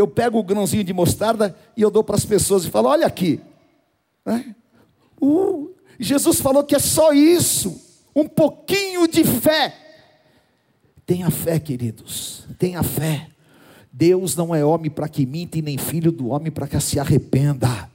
eu 0.00 0.08
pego 0.08 0.38
o 0.38 0.44
grãozinho 0.44 0.84
de 0.84 0.92
mostarda 0.92 1.56
e 1.76 1.82
eu 1.82 1.90
dou 1.90 2.04
para 2.04 2.16
as 2.16 2.24
pessoas 2.24 2.64
e 2.64 2.70
falo: 2.70 2.88
olha 2.88 3.06
aqui. 3.06 3.40
Né? 4.24 4.54
Uh, 5.20 5.70
Jesus 5.98 6.40
falou 6.40 6.64
que 6.64 6.76
é 6.76 6.78
só 6.78 7.12
isso, 7.12 7.80
um 8.14 8.26
pouquinho 8.26 9.08
de 9.08 9.24
fé 9.24 9.74
Tenha 11.08 11.30
fé, 11.30 11.58
queridos, 11.58 12.44
tenha 12.58 12.82
fé. 12.82 13.28
Deus 13.90 14.36
não 14.36 14.54
é 14.54 14.62
homem 14.62 14.90
para 14.90 15.08
que 15.08 15.24
minta 15.24 15.56
e 15.56 15.62
nem 15.62 15.78
filho 15.78 16.12
do 16.12 16.28
homem 16.28 16.52
para 16.52 16.68
que 16.68 16.78
se 16.80 17.00
arrependa. 17.00 17.88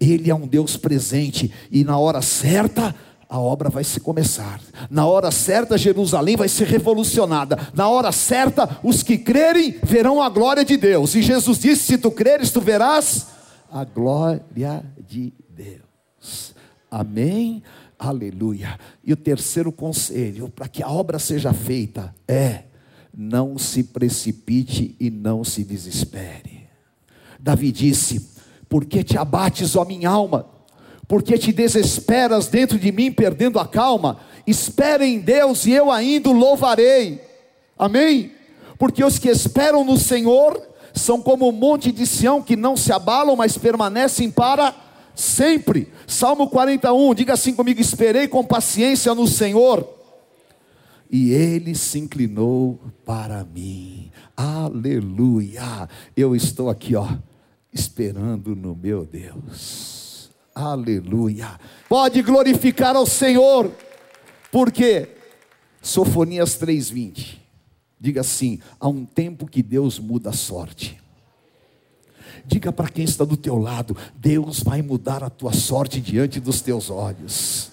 Ele 0.00 0.30
é 0.30 0.34
um 0.34 0.46
Deus 0.46 0.74
presente 0.74 1.52
e 1.70 1.84
na 1.84 1.98
hora 1.98 2.22
certa 2.22 2.94
a 3.34 3.40
obra 3.40 3.68
vai 3.68 3.82
se 3.82 3.98
começar. 3.98 4.60
Na 4.88 5.06
hora 5.06 5.32
certa 5.32 5.76
Jerusalém 5.76 6.36
vai 6.36 6.48
ser 6.48 6.68
revolucionada. 6.68 7.58
Na 7.74 7.88
hora 7.88 8.12
certa 8.12 8.78
os 8.80 9.02
que 9.02 9.18
crerem 9.18 9.76
verão 9.82 10.22
a 10.22 10.28
glória 10.28 10.64
de 10.64 10.76
Deus. 10.76 11.16
E 11.16 11.22
Jesus 11.22 11.58
disse: 11.58 11.82
se 11.82 11.98
tu 11.98 12.12
creres, 12.12 12.52
tu 12.52 12.60
verás 12.60 13.26
a 13.72 13.82
glória 13.82 14.84
de 15.08 15.32
Deus. 15.50 16.54
Amém. 16.88 17.60
Aleluia. 17.98 18.78
E 19.02 19.12
o 19.12 19.16
terceiro 19.16 19.72
conselho, 19.72 20.48
para 20.48 20.68
que 20.68 20.80
a 20.80 20.88
obra 20.88 21.18
seja 21.18 21.52
feita, 21.52 22.14
é: 22.28 22.62
não 23.12 23.58
se 23.58 23.82
precipite 23.82 24.94
e 25.00 25.10
não 25.10 25.42
se 25.42 25.64
desespere. 25.64 26.68
Davi 27.40 27.72
disse: 27.72 28.30
Por 28.68 28.84
que 28.84 29.02
te 29.02 29.18
abates, 29.18 29.74
ó 29.74 29.84
minha 29.84 30.08
alma? 30.08 30.53
Por 31.06 31.22
que 31.22 31.36
te 31.36 31.52
desesperas 31.52 32.48
dentro 32.48 32.78
de 32.78 32.90
mim, 32.90 33.12
perdendo 33.12 33.58
a 33.58 33.66
calma? 33.66 34.18
Espere 34.46 35.04
em 35.04 35.18
Deus 35.18 35.66
e 35.66 35.72
eu 35.72 35.90
ainda 35.90 36.30
o 36.30 36.32
louvarei. 36.32 37.20
Amém? 37.78 38.32
Porque 38.78 39.04
os 39.04 39.18
que 39.18 39.28
esperam 39.28 39.84
no 39.84 39.96
Senhor 39.96 40.60
são 40.94 41.20
como 41.20 41.48
o 41.48 41.52
monte 41.52 41.90
de 41.90 42.06
Sião 42.06 42.42
que 42.42 42.56
não 42.56 42.76
se 42.76 42.92
abalam, 42.92 43.36
mas 43.36 43.58
permanecem 43.58 44.30
para 44.30 44.74
sempre. 45.14 45.88
Salmo 46.06 46.48
41, 46.48 47.14
diga 47.14 47.34
assim 47.34 47.54
comigo: 47.54 47.80
esperei 47.80 48.28
com 48.28 48.44
paciência 48.44 49.14
no 49.14 49.26
Senhor, 49.26 49.88
e 51.10 51.32
ele 51.32 51.74
se 51.74 51.98
inclinou 51.98 52.80
para 53.04 53.44
mim. 53.44 54.10
Aleluia. 54.36 55.88
Eu 56.16 56.34
estou 56.34 56.70
aqui, 56.70 56.96
ó, 56.96 57.08
esperando 57.72 58.54
no 58.56 58.74
meu 58.74 59.04
Deus. 59.04 60.03
Aleluia. 60.54 61.58
Pode 61.88 62.22
glorificar 62.22 62.94
ao 62.94 63.06
Senhor, 63.06 63.72
porque 64.52 65.08
Sofonias 65.82 66.56
3:20. 66.56 67.40
Diga 67.98 68.20
assim: 68.20 68.60
há 68.78 68.86
um 68.86 69.04
tempo 69.04 69.46
que 69.46 69.62
Deus 69.62 69.98
muda 69.98 70.30
a 70.30 70.32
sorte. 70.32 71.00
Diga 72.46 72.70
para 72.70 72.88
quem 72.88 73.04
está 73.04 73.24
do 73.24 73.36
teu 73.36 73.58
lado: 73.58 73.96
Deus 74.14 74.60
vai 74.60 74.80
mudar 74.80 75.24
a 75.24 75.30
tua 75.30 75.52
sorte 75.52 76.00
diante 76.00 76.38
dos 76.38 76.60
teus 76.60 76.88
olhos. 76.88 77.72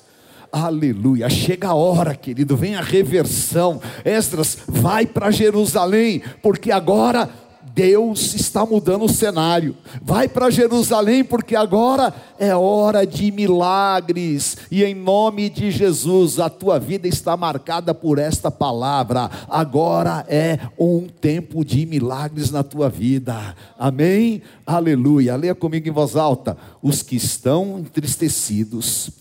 Aleluia. 0.52 1.30
Chega 1.30 1.70
a 1.70 1.76
hora, 1.76 2.16
querido, 2.16 2.58
vem 2.58 2.76
a 2.76 2.82
reversão. 2.82 3.82
Esdras, 4.04 4.58
vai 4.68 5.06
para 5.06 5.32
Jerusalém, 5.32 6.22
porque 6.42 6.72
agora 6.72 7.30
Deus 7.74 8.34
está 8.34 8.66
mudando 8.66 9.06
o 9.06 9.10
cenário. 9.10 9.76
Vai 10.02 10.28
para 10.28 10.50
Jerusalém, 10.50 11.24
porque 11.24 11.56
agora 11.56 12.14
é 12.40 12.56
hora 12.56 13.06
de 13.06 13.32
milagres, 13.32 14.58
e 14.70 14.84
em 14.84 14.94
nome 14.94 15.50
de 15.50 15.72
Jesus, 15.72 16.40
a 16.40 16.50
tua 16.50 16.80
vida 16.80 17.08
está 17.08 17.38
marcada 17.38 17.94
por 17.94 18.18
esta 18.18 18.50
palavra. 18.52 19.30
Agora 19.50 20.26
é 20.28 20.60
um 20.78 21.08
tempo 21.08 21.64
de 21.64 21.86
milagres 21.86 22.52
na 22.52 22.64
tua 22.64 22.90
vida. 22.90 23.56
Amém? 23.78 24.42
Aleluia. 24.66 25.36
Leia 25.36 25.56
comigo 25.56 25.88
em 25.88 25.92
voz 25.92 26.16
alta. 26.16 26.58
Os 26.82 27.02
que 27.02 27.16
estão 27.16 27.80
entristecidos, 27.80 29.21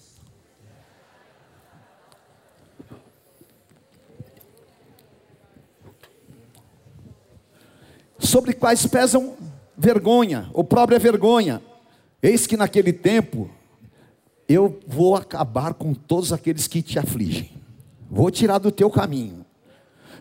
sobre 8.20 8.52
quais 8.52 8.86
pesam 8.86 9.34
vergonha, 9.76 10.48
ou 10.52 10.62
própria 10.62 10.98
vergonha. 10.98 11.60
Eis 12.22 12.46
que 12.46 12.56
naquele 12.56 12.92
tempo 12.92 13.50
eu 14.48 14.78
vou 14.86 15.16
acabar 15.16 15.74
com 15.74 15.94
todos 15.94 16.32
aqueles 16.32 16.66
que 16.66 16.82
te 16.82 16.98
afligem, 16.98 17.50
vou 18.10 18.30
tirar 18.30 18.58
do 18.58 18.70
teu 18.70 18.90
caminho, 18.90 19.44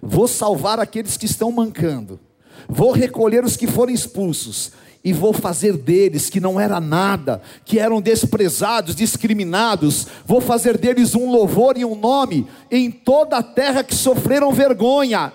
vou 0.02 0.28
salvar 0.28 0.80
aqueles 0.80 1.18
que 1.18 1.26
estão 1.26 1.52
mancando, 1.52 2.20
vou 2.68 2.92
recolher 2.92 3.44
os 3.44 3.58
que 3.58 3.68
foram 3.68 3.94
expulsos, 3.94 4.72
e 5.04 5.14
vou 5.14 5.34
fazer 5.34 5.78
deles 5.78 6.30
que 6.30 6.40
não 6.40 6.60
era 6.60 6.80
nada, 6.80 7.42
que 7.64 7.80
eram 7.80 8.02
desprezados, 8.02 8.96
discriminados, 8.96 10.08
vou 10.26 10.42
fazer 10.42 10.78
deles 10.78 11.16
um 11.16 11.32
louvor 11.32 11.78
e 11.78 11.86
um 11.86 11.96
nome 11.96 12.48
em 12.70 12.92
toda 12.92 13.38
a 13.38 13.44
terra 13.44 13.84
que 13.84 13.96
sofreram 13.96 14.52
vergonha. 14.52 15.32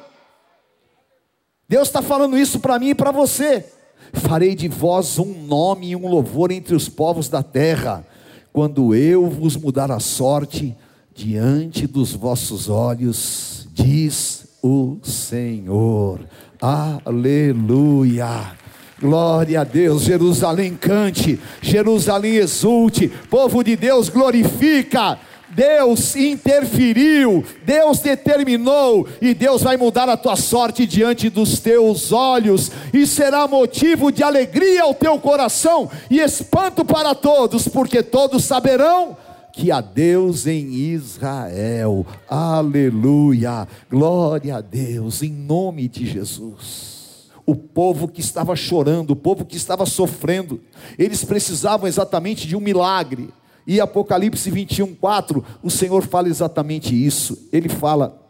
Deus 1.69 1.89
está 1.89 2.03
falando 2.03 2.37
isso 2.37 2.61
para 2.61 2.79
mim 2.79 2.91
e 2.91 2.95
para 2.95 3.11
você. 3.11 3.65
Farei 4.13 4.55
de 4.55 4.69
vós 4.69 5.19
um 5.19 5.47
nome 5.47 5.91
e 5.91 5.97
um 5.97 6.09
louvor 6.09 6.53
entre 6.53 6.75
os 6.75 6.89
povos 6.89 7.29
da 7.29 7.43
terra, 7.43 8.07
quando 8.53 8.95
eu 8.95 9.29
vos 9.29 9.57
mudar 9.57 9.91
a 9.91 9.99
sorte 9.99 10.77
diante 11.15 11.87
dos 11.87 12.13
vossos 12.13 12.69
olhos, 12.69 13.69
diz 13.73 14.47
o 14.63 14.99
Senhor. 15.03 16.21
Aleluia. 16.61 18.53
Glória 19.01 19.61
a 19.61 19.65
Deus, 19.65 20.03
Jerusalém 20.03 20.77
cante, 20.77 21.39
Jerusalém 21.61 22.37
exulte, 22.37 23.09
povo 23.29 23.63
de 23.63 23.77
Deus 23.77 24.09
glorifica, 24.09 25.19
Deus 25.55 26.17
interferiu, 26.17 27.45
Deus 27.65 28.01
determinou, 28.01 29.09
e 29.21 29.33
Deus 29.33 29.63
vai 29.63 29.77
mudar 29.77 30.09
a 30.09 30.17
tua 30.17 30.37
sorte 30.37 30.87
diante 30.87 31.31
dos 31.31 31.61
teus 31.61 32.13
olhos, 32.13 32.71
e 32.93 33.07
será 33.07 33.47
motivo 33.47 34.11
de 34.11 34.23
alegria 34.23 34.83
ao 34.83 34.95
teu 34.95 35.19
coração 35.19 35.91
e 36.11 36.19
espanto 36.19 36.85
para 36.85 37.15
todos, 37.15 37.69
porque 37.69 38.03
todos 38.03 38.45
saberão 38.45 39.17
que 39.53 39.71
há 39.71 39.81
Deus 39.81 40.49
em 40.49 40.73
Israel. 40.75 42.05
Aleluia! 42.29 43.69
Glória 43.89 44.57
a 44.57 44.61
Deus, 44.61 45.23
em 45.23 45.31
nome 45.31 45.87
de 45.87 46.05
Jesus. 46.05 47.31
O 47.47 47.55
povo 47.55 48.09
que 48.09 48.21
estava 48.21 48.57
chorando, 48.57 49.13
o 49.13 49.17
povo 49.17 49.45
que 49.45 49.57
estava 49.57 49.87
sofrendo, 49.87 50.61
eles 50.99 51.23
precisavam 51.23 51.87
exatamente 51.87 52.49
de 52.49 52.57
um 52.57 52.61
milagre. 52.61 53.29
E 53.67 53.81
Apocalipse 53.81 54.51
21, 54.51 54.95
4, 54.95 55.45
o 55.63 55.71
Senhor 55.71 56.03
fala 56.03 56.29
exatamente 56.29 56.95
isso. 56.95 57.49
Ele 57.53 57.69
fala: 57.69 58.21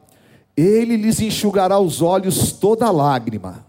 Ele 0.57 0.97
lhes 0.97 1.21
enxugará 1.21 1.79
os 1.79 2.01
olhos 2.01 2.53
toda 2.53 2.91
lágrima, 2.91 3.67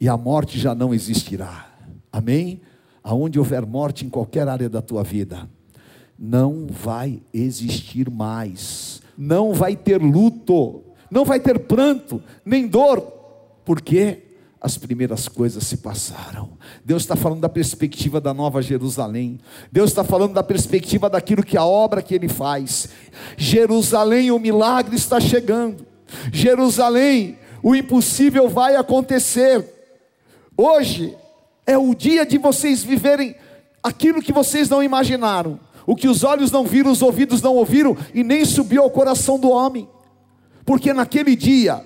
e 0.00 0.08
a 0.08 0.16
morte 0.16 0.58
já 0.58 0.74
não 0.74 0.94
existirá. 0.94 1.66
Amém? 2.10 2.60
Aonde 3.02 3.38
houver 3.38 3.66
morte 3.66 4.06
em 4.06 4.08
qualquer 4.08 4.48
área 4.48 4.68
da 4.68 4.80
tua 4.80 5.02
vida, 5.02 5.48
não 6.18 6.66
vai 6.66 7.20
existir 7.32 8.08
mais, 8.08 9.02
não 9.16 9.52
vai 9.52 9.76
ter 9.76 10.00
luto, 10.00 10.82
não 11.10 11.24
vai 11.24 11.38
ter 11.38 11.58
pranto, 11.60 12.22
nem 12.44 12.66
dor, 12.66 13.00
porque 13.64 14.23
as 14.64 14.78
primeiras 14.78 15.28
coisas 15.28 15.62
se 15.66 15.76
passaram. 15.76 16.56
Deus 16.82 17.02
está 17.02 17.14
falando 17.14 17.42
da 17.42 17.50
perspectiva 17.50 18.18
da 18.18 18.32
nova 18.32 18.62
Jerusalém. 18.62 19.38
Deus 19.70 19.90
está 19.90 20.02
falando 20.02 20.32
da 20.32 20.42
perspectiva 20.42 21.10
daquilo 21.10 21.42
que 21.42 21.58
a 21.58 21.66
obra 21.66 22.00
que 22.00 22.14
Ele 22.14 22.28
faz. 22.28 22.88
Jerusalém, 23.36 24.30
o 24.30 24.38
milagre 24.38 24.96
está 24.96 25.20
chegando. 25.20 25.86
Jerusalém, 26.32 27.36
o 27.62 27.76
impossível 27.76 28.48
vai 28.48 28.74
acontecer. 28.74 29.62
Hoje 30.56 31.14
é 31.66 31.76
o 31.76 31.94
dia 31.94 32.24
de 32.24 32.38
vocês 32.38 32.82
viverem 32.82 33.34
aquilo 33.82 34.22
que 34.22 34.32
vocês 34.32 34.70
não 34.70 34.82
imaginaram. 34.82 35.60
O 35.86 35.94
que 35.94 36.08
os 36.08 36.24
olhos 36.24 36.50
não 36.50 36.64
viram, 36.64 36.90
os 36.90 37.02
ouvidos 37.02 37.42
não 37.42 37.54
ouviram 37.54 37.94
e 38.14 38.24
nem 38.24 38.46
subiu 38.46 38.82
ao 38.82 38.90
coração 38.90 39.38
do 39.38 39.50
homem. 39.50 39.86
Porque 40.64 40.94
naquele 40.94 41.36
dia, 41.36 41.84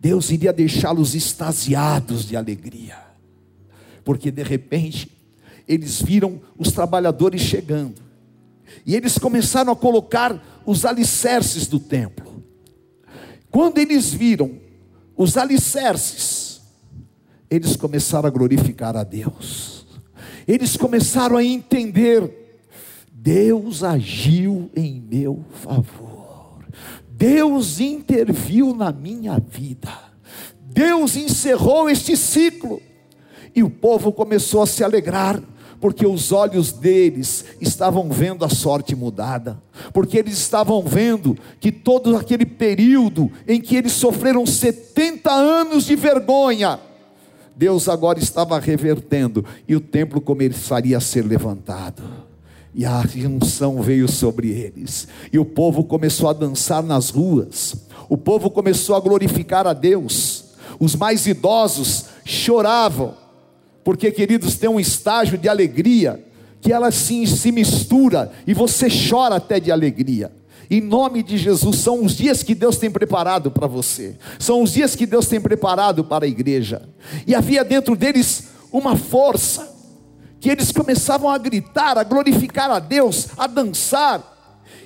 Deus 0.00 0.30
iria 0.30 0.52
deixá-los 0.52 1.14
extasiados 1.14 2.24
de 2.24 2.34
alegria. 2.34 2.96
Porque 4.02 4.30
de 4.30 4.42
repente, 4.42 5.10
eles 5.68 6.00
viram 6.00 6.40
os 6.58 6.72
trabalhadores 6.72 7.42
chegando. 7.42 8.00
E 8.86 8.96
eles 8.96 9.18
começaram 9.18 9.72
a 9.72 9.76
colocar 9.76 10.62
os 10.64 10.86
alicerces 10.86 11.66
do 11.66 11.78
templo. 11.78 12.42
Quando 13.50 13.78
eles 13.78 14.12
viram 14.12 14.58
os 15.16 15.36
alicerces, 15.36 16.62
eles 17.50 17.76
começaram 17.76 18.26
a 18.26 18.30
glorificar 18.30 18.96
a 18.96 19.04
Deus. 19.04 19.86
Eles 20.48 20.76
começaram 20.76 21.36
a 21.36 21.44
entender 21.44 22.40
Deus 23.12 23.84
agiu 23.84 24.70
em 24.74 24.98
meu 24.98 25.44
favor. 25.52 26.19
Deus 27.20 27.80
interviu 27.80 28.74
na 28.74 28.90
minha 28.90 29.38
vida. 29.38 29.90
Deus 30.58 31.16
encerrou 31.16 31.90
este 31.90 32.16
ciclo. 32.16 32.80
E 33.54 33.62
o 33.62 33.68
povo 33.68 34.10
começou 34.10 34.62
a 34.62 34.66
se 34.66 34.82
alegrar, 34.82 35.38
porque 35.82 36.06
os 36.06 36.32
olhos 36.32 36.72
deles 36.72 37.44
estavam 37.60 38.08
vendo 38.08 38.42
a 38.42 38.48
sorte 38.48 38.96
mudada, 38.96 39.62
porque 39.92 40.16
eles 40.16 40.32
estavam 40.38 40.82
vendo 40.82 41.36
que 41.60 41.70
todo 41.70 42.16
aquele 42.16 42.46
período 42.46 43.30
em 43.46 43.60
que 43.60 43.76
eles 43.76 43.92
sofreram 43.92 44.46
70 44.46 45.30
anos 45.30 45.84
de 45.84 45.96
vergonha, 45.96 46.80
Deus 47.54 47.86
agora 47.86 48.18
estava 48.18 48.58
revertendo 48.58 49.44
e 49.68 49.76
o 49.76 49.80
templo 49.80 50.22
começaria 50.22 50.96
a 50.96 51.00
ser 51.00 51.26
levantado 51.26 52.29
e 52.74 52.84
a 52.84 53.02
unção 53.26 53.82
veio 53.82 54.10
sobre 54.10 54.48
eles, 54.48 55.08
e 55.32 55.38
o 55.38 55.44
povo 55.44 55.84
começou 55.84 56.28
a 56.28 56.32
dançar 56.32 56.82
nas 56.82 57.10
ruas, 57.10 57.74
o 58.08 58.16
povo 58.16 58.50
começou 58.50 58.94
a 58.94 59.00
glorificar 59.00 59.66
a 59.66 59.72
Deus, 59.72 60.44
os 60.78 60.94
mais 60.94 61.26
idosos 61.26 62.06
choravam, 62.24 63.14
porque, 63.82 64.10
queridos, 64.10 64.56
tem 64.56 64.70
um 64.70 64.80
estágio 64.80 65.36
de 65.36 65.48
alegria 65.48 66.24
que 66.60 66.72
ela 66.72 66.90
sim 66.90 67.24
se 67.26 67.50
mistura 67.50 68.30
e 68.46 68.52
você 68.52 68.88
chora 68.90 69.36
até 69.36 69.58
de 69.58 69.72
alegria. 69.72 70.30
Em 70.70 70.80
nome 70.80 71.22
de 71.22 71.36
Jesus, 71.36 71.76
são 71.76 72.04
os 72.04 72.14
dias 72.14 72.42
que 72.42 72.54
Deus 72.54 72.76
tem 72.76 72.90
preparado 72.90 73.50
para 73.50 73.66
você, 73.66 74.16
são 74.38 74.62
os 74.62 74.72
dias 74.72 74.94
que 74.94 75.04
Deus 75.04 75.26
tem 75.26 75.40
preparado 75.40 76.04
para 76.04 76.24
a 76.24 76.28
igreja, 76.28 76.88
e 77.26 77.34
havia 77.34 77.64
dentro 77.64 77.96
deles 77.96 78.44
uma 78.72 78.96
força, 78.96 79.79
que 80.40 80.48
eles 80.48 80.72
começavam 80.72 81.28
a 81.28 81.36
gritar, 81.36 81.98
a 81.98 82.02
glorificar 82.02 82.70
a 82.70 82.78
Deus, 82.78 83.28
a 83.36 83.46
dançar, 83.46 84.22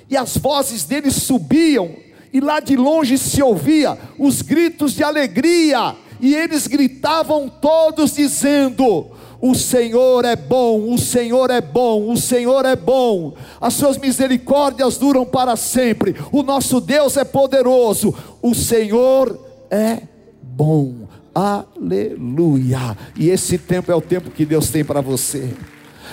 e 0.09 0.17
as 0.17 0.37
vozes 0.37 0.83
deles 0.83 1.15
subiam, 1.15 1.95
e 2.33 2.41
lá 2.41 2.59
de 2.59 2.75
longe 2.75 3.17
se 3.17 3.41
ouvia 3.41 3.97
os 4.19 4.41
gritos 4.41 4.93
de 4.93 5.03
alegria, 5.03 5.95
e 6.19 6.35
eles 6.35 6.67
gritavam 6.67 7.47
todos 7.49 8.13
dizendo: 8.15 9.07
o 9.41 9.55
Senhor 9.55 10.25
é 10.25 10.35
bom, 10.35 10.93
o 10.93 10.97
Senhor 10.97 11.49
é 11.49 11.61
bom, 11.61 12.11
o 12.11 12.17
Senhor 12.17 12.65
é 12.65 12.75
bom, 12.75 13.33
as 13.61 13.73
suas 13.75 13.97
misericórdias 13.97 14.97
duram 14.97 15.25
para 15.25 15.55
sempre, 15.55 16.15
o 16.31 16.43
nosso 16.43 16.81
Deus 16.81 17.15
é 17.15 17.23
poderoso, 17.23 18.13
o 18.41 18.53
Senhor 18.53 19.39
é 19.71 20.01
bom. 20.41 21.07
Aleluia. 21.35 22.97
E 23.17 23.29
esse 23.29 23.57
tempo 23.57 23.91
é 23.91 23.95
o 23.95 23.99
tempo 23.99 24.31
que 24.31 24.45
Deus 24.45 24.69
tem 24.69 24.85
para 24.85 25.01
você. 25.01 25.53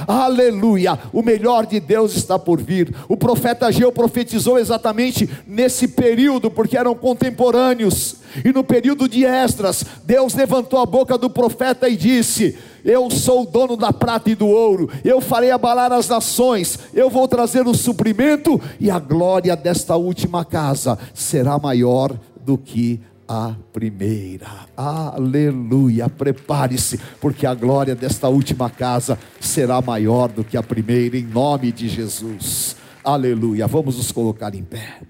Aleluia, 0.09 0.99
o 1.13 1.23
melhor 1.23 1.67
de 1.67 1.79
Deus 1.79 2.17
está 2.17 2.39
por 2.39 2.61
vir. 2.61 2.93
O 3.09 3.17
profeta 3.17 3.67
Ageu 3.67 3.93
profetizou 3.93 4.59
exatamente 4.59 5.29
nesse 5.47 5.87
período, 5.87 6.51
porque 6.51 6.77
eram 6.77 6.95
contemporâneos. 6.95 8.17
E 8.45 8.53
no 8.53 8.65
período 8.65 9.09
de 9.09 9.25
Esdras, 9.25 9.85
Deus 10.05 10.35
levantou 10.35 10.81
a 10.81 10.87
boca 10.87 11.17
do 11.17 11.29
profeta 11.29 11.89
e 11.89 11.97
disse: 11.97 12.59
Eu 12.85 13.11
sou 13.11 13.43
o 13.43 13.47
dono 13.47 13.77
da 13.77 13.93
prata 13.93 14.31
e 14.31 14.35
do 14.35 14.49
ouro, 14.49 14.91
eu 15.05 15.21
farei 15.21 15.51
abalar 15.51 15.93
as 15.93 16.09
nações, 16.09 16.79
eu 16.95 17.11
vou 17.11 17.29
trazer 17.29 17.67
o 17.67 17.75
suprimento, 17.75 18.61
e 18.81 18.91
a 18.91 18.99
glória 18.99 19.55
desta 19.55 19.95
última 19.95 20.45
casa 20.45 20.99
será 21.15 21.59
maior 21.59 22.13
do 22.45 22.59
que 22.59 23.01
a 23.33 23.57
primeira. 23.73 24.47
Aleluia. 24.77 26.07
Prepare-se, 26.07 26.99
porque 27.19 27.47
a 27.47 27.55
glória 27.55 27.95
desta 27.95 28.29
última 28.29 28.69
casa 28.69 29.19
será 29.41 29.81
maior 29.81 30.31
do 30.31 30.45
que 30.45 30.55
a 30.55 30.63
primeira, 30.63 31.17
em 31.17 31.25
nome 31.25 31.73
de 31.73 31.89
Jesus. 31.89 32.77
Aleluia. 33.03 33.67
Vamos 33.67 33.97
nos 33.97 34.13
colocar 34.13 34.55
em 34.55 34.63
pé. 34.63 35.01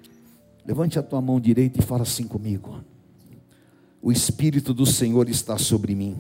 Levante 0.64 1.00
a 1.00 1.02
tua 1.02 1.20
mão 1.20 1.40
direita 1.40 1.80
e 1.80 1.82
fala 1.82 2.02
assim 2.02 2.22
comigo. 2.22 2.80
O 4.00 4.12
Espírito 4.12 4.72
do 4.72 4.86
Senhor 4.86 5.28
está 5.28 5.58
sobre 5.58 5.92
mim, 5.94 6.16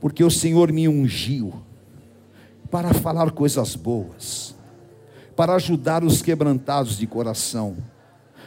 porque 0.00 0.24
o 0.24 0.30
Senhor 0.30 0.72
me 0.72 0.88
ungiu 0.88 1.54
para 2.68 2.92
falar 2.94 3.30
coisas 3.30 3.76
boas, 3.76 4.56
para 5.36 5.54
ajudar 5.54 6.02
os 6.02 6.20
quebrantados 6.20 6.98
de 6.98 7.06
coração 7.06 7.76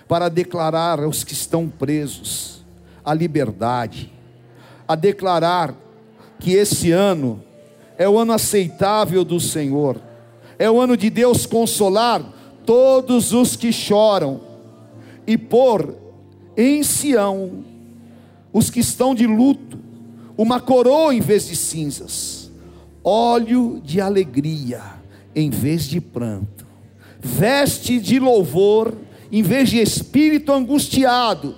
para 0.10 0.28
declarar 0.28 1.00
aos 1.00 1.24
que 1.24 1.34
estão 1.34 1.70
presos 1.70 2.66
a 3.06 3.14
liberdade, 3.14 4.12
a 4.88 4.96
declarar 4.96 5.76
que 6.40 6.54
esse 6.54 6.92
ano 6.92 7.44
é 7.96 8.10
o 8.10 8.18
ano 8.18 8.34
aceitável 8.34 9.24
do 9.24 9.40
Senhor, 9.40 10.02
é 10.58 10.70
o 10.70 10.82
ano 10.82 10.98
de 10.98 11.12
Deus 11.12 11.46
consolar 11.46 12.24
todos 12.66 13.34
os 13.34 13.56
que 13.56 13.72
choram 13.72 14.42
e 15.28 15.38
pôr 15.38 15.96
em 16.58 16.82
Sião 16.82 17.64
os 18.52 18.72
que 18.72 18.80
estão 18.80 19.14
de 19.14 19.28
luto, 19.28 19.78
uma 20.36 20.60
coroa 20.60 21.14
em 21.14 21.20
vez 21.20 21.48
de 21.48 21.56
cinzas, 21.56 22.50
óleo 23.04 23.80
de 23.86 24.02
alegria 24.02 24.82
em 25.36 25.52
vez 25.52 25.84
de 25.84 26.02
pranto, 26.02 26.66
veste 27.22 28.00
de 28.00 28.20
louvor 28.20 28.96
em 29.32 29.42
vez 29.42 29.70
de 29.70 29.80
espírito 29.80 30.52
angustiado, 30.52 31.56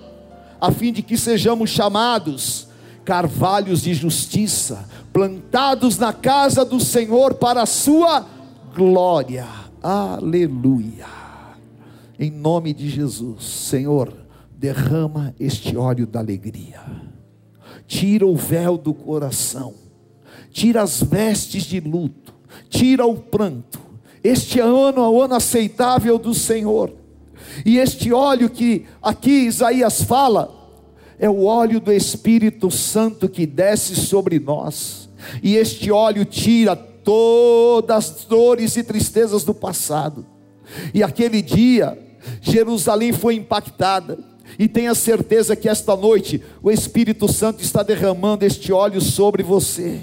a 0.60 0.70
fim 0.70 0.92
de 0.92 1.02
que 1.02 1.16
sejamos 1.16 1.70
chamados 1.70 2.68
carvalhos 3.04 3.82
de 3.82 3.94
justiça, 3.94 4.88
plantados 5.12 5.98
na 5.98 6.12
casa 6.12 6.64
do 6.64 6.78
Senhor 6.80 7.34
para 7.34 7.62
a 7.62 7.66
sua 7.66 8.26
glória. 8.74 9.46
Aleluia. 9.82 11.06
Em 12.18 12.30
nome 12.30 12.72
de 12.72 12.88
Jesus, 12.88 13.44
Senhor, 13.44 14.14
derrama 14.56 15.34
este 15.40 15.76
óleo 15.76 16.06
da 16.06 16.20
alegria. 16.20 16.80
Tira 17.86 18.26
o 18.26 18.36
véu 18.36 18.78
do 18.78 18.94
coração. 18.94 19.74
Tira 20.50 20.82
as 20.82 21.02
vestes 21.02 21.64
de 21.64 21.80
luto. 21.80 22.32
Tira 22.68 23.06
o 23.06 23.16
pranto 23.16 23.80
Este 24.22 24.60
ano 24.60 25.00
é 25.00 25.08
o 25.08 25.22
ano 25.22 25.34
aceitável 25.34 26.18
do 26.18 26.34
Senhor. 26.34 27.01
E 27.64 27.78
este 27.78 28.12
óleo 28.12 28.48
que 28.48 28.86
aqui 29.02 29.46
Isaías 29.46 30.02
fala, 30.02 30.62
é 31.18 31.28
o 31.28 31.44
óleo 31.44 31.80
do 31.80 31.92
Espírito 31.92 32.70
Santo 32.70 33.28
que 33.28 33.46
desce 33.46 33.94
sobre 33.94 34.38
nós. 34.38 35.08
E 35.42 35.56
este 35.56 35.90
óleo 35.90 36.24
tira 36.24 36.74
todas 36.74 37.96
as 37.96 38.24
dores 38.24 38.76
e 38.76 38.82
tristezas 38.82 39.44
do 39.44 39.54
passado. 39.54 40.26
E 40.92 41.02
aquele 41.02 41.42
dia, 41.42 41.98
Jerusalém 42.40 43.12
foi 43.12 43.36
impactada. 43.36 44.18
E 44.58 44.68
tenha 44.68 44.94
certeza 44.94 45.56
que 45.56 45.68
esta 45.68 45.96
noite 45.96 46.42
o 46.62 46.70
Espírito 46.70 47.32
Santo 47.32 47.62
está 47.62 47.82
derramando 47.82 48.44
este 48.44 48.72
óleo 48.72 49.00
sobre 49.00 49.42
você. 49.42 50.00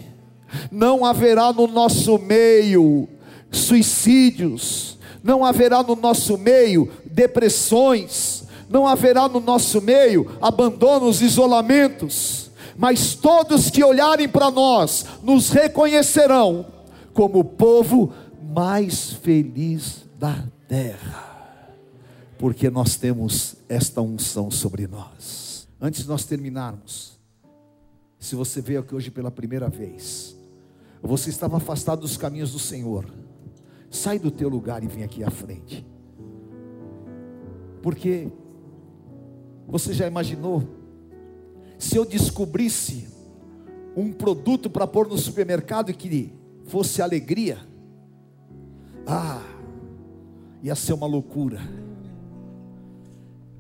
Não 0.72 1.06
haverá 1.06 1.54
no 1.54 1.68
nosso 1.68 2.18
meio 2.18 3.08
suicídios, 3.52 4.98
não 5.24 5.44
haverá 5.44 5.84
no 5.84 5.96
nosso 5.96 6.38
meio 6.38 6.90
depressões, 7.12 8.44
não 8.70 8.88
haverá 8.88 9.28
no 9.28 9.40
nosso 9.40 9.82
meio 9.82 10.38
abandonos, 10.42 11.22
isolamentos, 11.22 12.52
mas 12.78 13.16
todos 13.16 13.70
que 13.70 13.84
olharem 13.84 14.30
para 14.30 14.52
nós 14.52 15.06
nos 15.24 15.50
reconhecerão 15.50 16.66
como 17.14 17.40
o 17.40 17.44
povo 17.44 18.14
mais 18.42 19.12
feliz 19.14 20.06
da 20.18 20.44
terra, 20.68 21.70
porque 22.38 22.70
nós 22.70 22.96
temos 22.96 23.56
esta 23.68 24.02
unção 24.02 24.50
sobre 24.50 24.88
nós. 24.88 25.68
Antes 25.82 26.04
de 26.04 26.08
nós 26.08 26.26
terminarmos, 26.26 27.18
se 28.20 28.36
você 28.36 28.62
veio 28.62 28.82
aqui 28.82 28.94
hoje 28.94 29.10
pela 29.10 29.32
primeira 29.32 29.70
vez, 29.70 30.36
você 31.02 31.30
estava 31.30 31.58
afastado 31.58 32.02
dos 32.02 32.18
caminhos 32.18 32.52
do 32.52 32.60
Senhor, 32.60 33.06
sai 33.90 34.20
do 34.20 34.30
teu 34.30 34.50
lugar 34.50 34.84
e 34.84 34.88
vem 34.88 35.04
aqui 35.04 35.24
à 35.24 35.32
frente. 35.32 35.86
Porque 37.82 38.28
você 39.68 39.94
já 39.94 40.08
imaginou 40.08 40.64
se 41.78 41.96
eu 41.96 42.06
descobrisse 42.06 43.08
um 43.96 44.12
produto 44.12 44.70
para 44.70 44.86
pôr 44.86 45.08
no 45.08 45.18
supermercado 45.18 45.94
que 45.94 46.34
fosse 46.66 47.02
alegria? 47.02 47.58
Ah, 49.06 49.42
ia 50.62 50.76
ser 50.76 50.94
uma 50.94 51.08
loucura. 51.08 51.60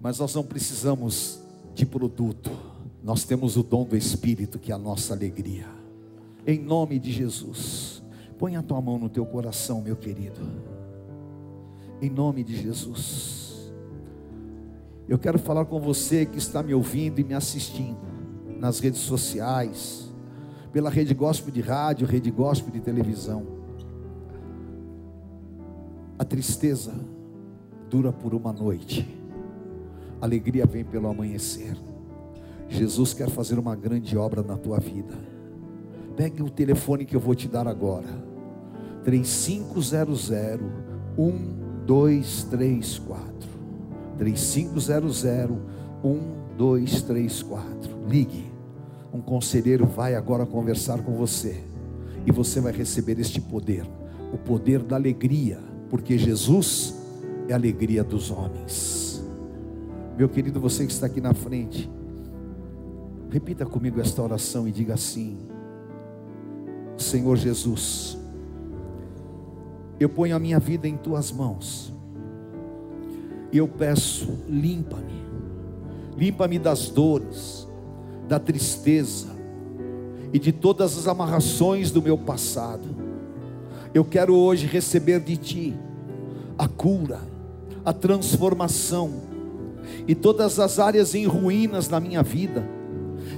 Mas 0.01 0.19
nós 0.19 0.34
não 0.36 0.43
precisamos 0.43 1.39
de 1.73 1.86
produto. 1.86 2.51
Nós 3.03 3.23
temos 3.23 3.58
o 3.58 3.63
dom 3.63 3.86
do 3.86 3.95
Espírito 3.95 4.60
que 4.60 4.71
é 4.71 4.75
a 4.75 4.77
nossa 4.77 5.13
alegria. 5.13 5.67
Em 6.45 6.60
nome 6.60 6.99
de 6.99 7.12
Jesus. 7.12 8.01
Põe 8.38 8.55
a 8.55 8.62
tua 8.62 8.82
mão 8.82 8.97
no 8.97 9.10
teu 9.10 9.25
coração, 9.25 9.82
meu 9.82 9.95
querido. 9.95 10.39
Em 12.01 12.10
nome 12.10 12.43
de 12.43 12.55
Jesus. 12.55 13.48
Eu 15.10 15.17
quero 15.17 15.39
falar 15.39 15.65
com 15.65 15.80
você 15.80 16.24
que 16.24 16.38
está 16.38 16.62
me 16.62 16.72
ouvindo 16.72 17.17
e 17.17 17.24
me 17.24 17.34
assistindo 17.34 17.98
nas 18.60 18.80
redes 18.80 19.00
sociais, 19.00 20.08
pela 20.72 20.91
rede 20.91 21.15
gospel 21.15 21.52
de 21.52 21.62
rádio, 21.62 22.06
rede 22.06 22.30
gospel 22.30 22.72
de 22.72 22.80
televisão. 22.80 23.43
A 26.19 26.24
tristeza 26.24 26.93
dura 27.89 28.13
por 28.13 28.36
uma 28.36 28.54
noite, 28.54 29.17
a 30.22 30.26
alegria 30.26 30.67
vem 30.67 30.84
pelo 30.84 31.08
amanhecer. 31.08 31.76
Jesus 32.67 33.12
quer 33.12 33.32
fazer 33.32 33.58
uma 33.58 33.76
grande 33.76 34.15
obra 34.15 34.43
na 34.43 34.58
tua 34.58 34.80
vida. 34.80 35.17
Pegue 36.15 36.43
o 36.43 36.52
telefone 36.52 37.04
que 37.04 37.15
eu 37.15 37.19
vou 37.19 37.34
te 37.34 37.48
dar 37.48 37.67
agora. 37.67 38.06
3500 39.04 40.30
1234 41.17 43.48
3500 44.19 45.23
1234. 46.03 48.08
Ligue. 48.08 48.51
Um 49.12 49.21
conselheiro 49.21 49.88
vai 49.88 50.13
agora 50.13 50.45
conversar 50.45 51.01
com 51.01 51.15
você. 51.15 51.63
E 52.25 52.32
você 52.32 52.62
vai 52.62 52.71
receber 52.71 53.19
este 53.19 53.41
poder 53.41 53.88
o 54.32 54.38
poder 54.38 54.84
da 54.84 54.95
alegria, 54.95 55.60
porque 55.89 56.17
Jesus 56.17 56.95
é 57.47 57.53
a 57.53 57.55
alegria 57.55 58.03
dos 58.03 58.32
homens. 58.32 59.23
Meu 60.17 60.29
querido, 60.29 60.60
você 60.60 60.86
que 60.86 60.91
está 60.91 61.08
aqui 61.08 61.21
na 61.21 61.34
frente, 61.34 61.89
repita 63.29 63.65
comigo 63.65 63.99
esta 63.99 64.21
oração 64.21 64.67
e 64.67 64.71
diga 64.71 64.93
assim: 64.93 65.38
Senhor 66.97 67.36
Jesus, 67.38 68.17
eu 69.99 70.10
ponho 70.10 70.36
a 70.36 70.39
minha 70.39 70.60
vida 70.60 70.88
em 70.88 70.97
tuas 70.97 71.32
mãos 71.32 71.93
e 73.51 73.57
eu 73.57 73.67
peço, 73.67 74.29
limpa-me, 74.47 75.23
limpa-me 76.15 76.59
das 76.59 76.89
dores, 76.89 77.67
da 78.27 78.39
tristeza 78.39 79.27
e 80.31 80.38
de 80.38 80.51
todas 80.51 80.97
as 80.97 81.07
amarrações 81.07 81.89
do 81.89 82.01
meu 82.01 82.17
passado. 82.17 82.88
Eu 83.93 84.05
quero 84.05 84.35
hoje 84.35 84.67
receber 84.67 85.19
de 85.19 85.35
Ti 85.35 85.75
a 86.57 86.67
cura, 86.67 87.21
a 87.83 87.91
transformação 87.91 89.12
e 90.07 90.13
todas 90.13 90.59
as 90.59 90.77
áreas 90.77 91.15
em 91.15 91.25
ruínas 91.25 91.89
na 91.89 91.99
minha 91.99 92.21
vida, 92.21 92.67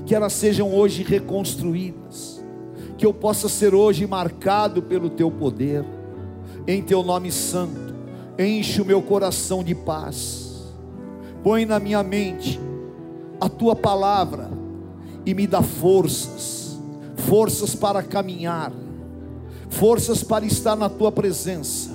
que 0.05 0.13
elas 0.13 0.33
sejam 0.33 0.73
hoje 0.73 1.03
reconstruídas, 1.03 2.43
que 2.97 3.05
eu 3.05 3.13
possa 3.13 3.47
ser 3.47 3.73
hoje 3.73 4.05
marcado 4.05 4.81
pelo 4.81 5.09
Teu 5.09 5.31
poder, 5.31 5.85
em 6.67 6.81
Teu 6.81 7.01
nome 7.01 7.31
santo 7.31 7.90
enche 8.37 8.81
o 8.81 8.85
meu 8.85 9.01
coração 9.01 9.63
de 9.63 9.75
paz, 9.75 10.63
põe 11.43 11.65
na 11.65 11.79
minha 11.79 12.03
mente 12.03 12.59
a 13.39 13.49
tua 13.49 13.75
palavra 13.75 14.49
e 15.25 15.33
me 15.33 15.47
dá 15.47 15.61
forças, 15.61 16.79
forças 17.15 17.75
para 17.75 18.01
caminhar, 18.03 18.71
forças 19.69 20.23
para 20.23 20.45
estar 20.45 20.75
na 20.75 20.89
tua 20.89 21.11
presença, 21.11 21.91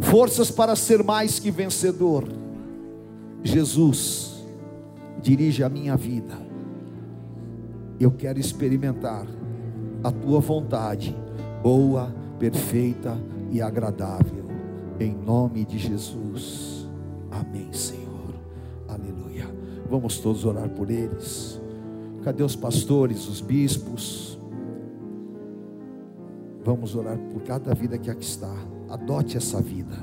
forças 0.00 0.50
para 0.50 0.76
ser 0.76 1.02
mais 1.02 1.38
que 1.38 1.50
vencedor. 1.50 2.24
Jesus, 3.42 4.44
dirige 5.20 5.62
a 5.62 5.68
minha 5.68 5.96
vida, 5.96 6.38
eu 8.00 8.10
quero 8.10 8.38
experimentar 8.38 9.26
a 10.02 10.10
tua 10.10 10.40
vontade, 10.40 11.16
boa, 11.62 12.14
perfeita 12.38 13.18
e 13.50 13.62
agradável 13.62 14.43
em 15.00 15.14
nome 15.14 15.64
de 15.64 15.78
Jesus. 15.78 16.88
Amém, 17.30 17.72
Senhor. 17.72 18.34
Aleluia. 18.88 19.46
Vamos 19.90 20.18
todos 20.18 20.44
orar 20.44 20.68
por 20.70 20.90
eles. 20.90 21.60
Cadê 22.22 22.42
os 22.42 22.56
pastores, 22.56 23.28
os 23.28 23.40
bispos? 23.40 24.38
Vamos 26.64 26.94
orar 26.94 27.18
por 27.18 27.42
cada 27.42 27.74
vida 27.74 27.98
que 27.98 28.10
aqui 28.10 28.24
está. 28.24 28.54
Adote 28.88 29.36
essa 29.36 29.60
vida. 29.60 29.96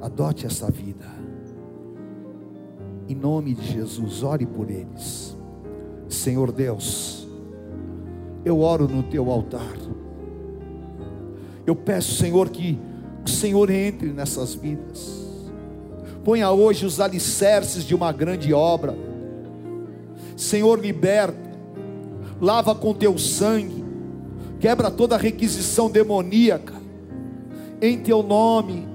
Adote 0.00 0.46
essa 0.46 0.70
vida. 0.70 1.06
Em 3.08 3.14
nome 3.14 3.54
de 3.54 3.72
Jesus, 3.72 4.22
ore 4.22 4.44
por 4.44 4.70
eles. 4.70 5.36
Senhor 6.08 6.52
Deus, 6.52 7.26
eu 8.44 8.60
oro 8.60 8.86
no 8.86 9.02
teu 9.04 9.30
altar. 9.30 9.76
Eu 11.66 11.74
peço, 11.74 12.14
Senhor, 12.14 12.48
que 12.50 12.78
o 13.28 13.36
Senhor 13.36 13.70
entre 13.70 14.08
nessas 14.08 14.54
vidas. 14.54 15.18
Ponha 16.24 16.50
hoje 16.50 16.86
os 16.86 17.00
alicerces 17.00 17.84
de 17.84 17.94
uma 17.94 18.10
grande 18.10 18.52
obra. 18.52 18.96
Senhor, 20.36 20.78
liberta, 20.78 21.50
lava 22.40 22.74
com 22.74 22.94
teu 22.94 23.18
sangue, 23.18 23.84
quebra 24.58 24.90
toda 24.90 25.16
requisição 25.16 25.90
demoníaca, 25.90 26.74
em 27.80 27.98
teu 27.98 28.22
nome, 28.22 28.88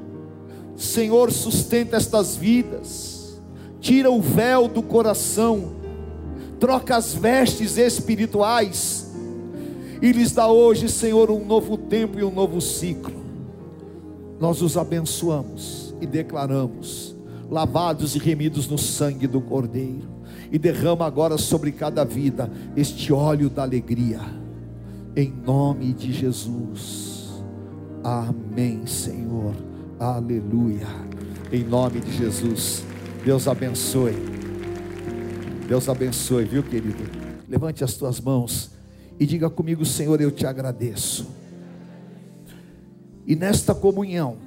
Senhor, 0.76 1.32
sustenta 1.32 1.98
estas 1.98 2.36
vidas, 2.36 3.41
tira 3.80 4.10
o 4.10 4.22
véu 4.22 4.67
do 4.67 4.82
coração, 4.82 5.74
troca 6.60 6.96
as 6.96 7.13
vestes 7.13 7.78
espirituais, 7.78 9.12
e 10.02 10.12
lhes 10.12 10.32
dá 10.32 10.48
hoje, 10.48 10.89
Senhor, 10.89 11.30
um 11.30 11.46
novo 11.46 11.78
tempo 11.78 12.19
e 12.19 12.24
um 12.24 12.32
novo 12.32 12.60
ciclo 12.60 13.22
nós 14.43 14.62
os 14.62 14.75
abençoamos 14.75 15.95
e 16.01 16.06
declaramos, 16.06 17.15
lavados 17.49 18.13
e 18.13 18.19
remidos 18.19 18.67
no 18.67 18.77
sangue 18.77 19.25
do 19.25 19.39
Cordeiro, 19.39 20.10
e 20.51 20.60
derrama 20.60 21.06
agora 21.06 21.38
sobre 21.38 21.71
cada 21.71 22.03
vida 22.03 22.51
este 22.75 23.13
óleo 23.13 23.49
da 23.49 23.63
alegria, 23.63 24.19
em 25.15 25.32
nome 25.32 25.93
de 25.93 26.12
Jesus. 26.12 27.41
Amém, 28.03 28.86
Senhor. 28.86 29.56
Aleluia. 29.97 30.89
Em 31.49 31.63
nome 31.63 32.01
de 32.01 32.12
Jesus. 32.12 32.84
Deus 33.23 33.47
abençoe. 33.47 34.17
Deus 35.69 35.88
abençoe, 35.88 36.43
viu, 36.43 36.63
querido? 36.63 37.06
Levante 37.47 37.82
as 37.82 37.93
tuas 37.93 38.19
mãos 38.19 38.71
e 39.17 39.25
diga 39.25 39.49
comigo, 39.49 39.86
Senhor, 39.86 40.19
eu 40.19 40.32
te 40.32 40.45
agradeço 40.45 41.42
E 43.25 43.36
nesta 43.36 43.73
comunhão, 43.73 44.38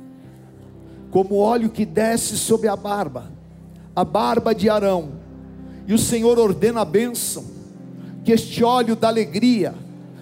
como 1.10 1.36
óleo 1.36 1.70
que 1.70 1.86
desce 1.86 2.36
sobre 2.36 2.68
a 2.68 2.76
barba, 2.76 3.30
a 3.94 4.04
barba 4.04 4.54
de 4.54 4.68
Arão, 4.68 5.12
e 5.86 5.94
o 5.94 5.98
Senhor 5.98 6.38
ordena 6.38 6.82
a 6.82 6.84
bênção, 6.84 7.44
que 8.24 8.32
este 8.32 8.62
óleo 8.62 8.96
da 8.96 9.08
alegria 9.08 9.74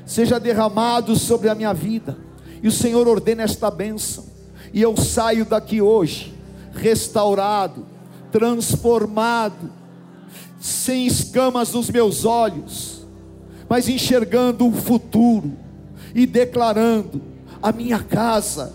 seja 0.06 0.38
derramado 0.38 1.16
sobre 1.16 1.48
a 1.48 1.54
minha 1.54 1.72
vida, 1.72 2.16
e 2.62 2.68
o 2.68 2.72
Senhor 2.72 3.08
ordena 3.08 3.42
esta 3.42 3.70
bênção, 3.70 4.24
e 4.72 4.80
eu 4.80 4.96
saio 4.96 5.44
daqui 5.44 5.80
hoje, 5.80 6.34
restaurado, 6.74 7.86
transformado, 8.30 9.70
sem 10.60 11.06
escamas 11.06 11.72
nos 11.72 11.90
meus 11.90 12.24
olhos, 12.24 13.06
mas 13.68 13.88
enxergando 13.88 14.66
o 14.66 14.72
futuro 14.72 15.52
e 16.14 16.26
declarando: 16.26 17.20
a 17.64 17.72
minha 17.72 17.98
casa 17.98 18.74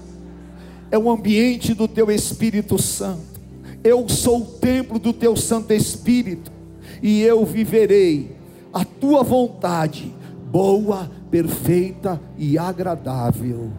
é 0.89 0.97
o 0.97 1.11
ambiente 1.11 1.75
do 1.75 1.87
teu 1.87 2.09
Espírito 2.09 2.81
Santo. 2.81 3.39
Eu 3.83 4.09
sou 4.09 4.41
o 4.41 4.45
templo 4.45 4.97
do 4.97 5.13
teu 5.13 5.35
Santo 5.35 5.71
Espírito 5.71 6.51
e 6.99 7.21
eu 7.21 7.45
viverei 7.45 8.35
a 8.73 8.83
tua 8.83 9.21
vontade, 9.21 10.11
boa, 10.51 11.07
perfeita 11.29 12.19
e 12.35 12.57
agradável. 12.57 13.71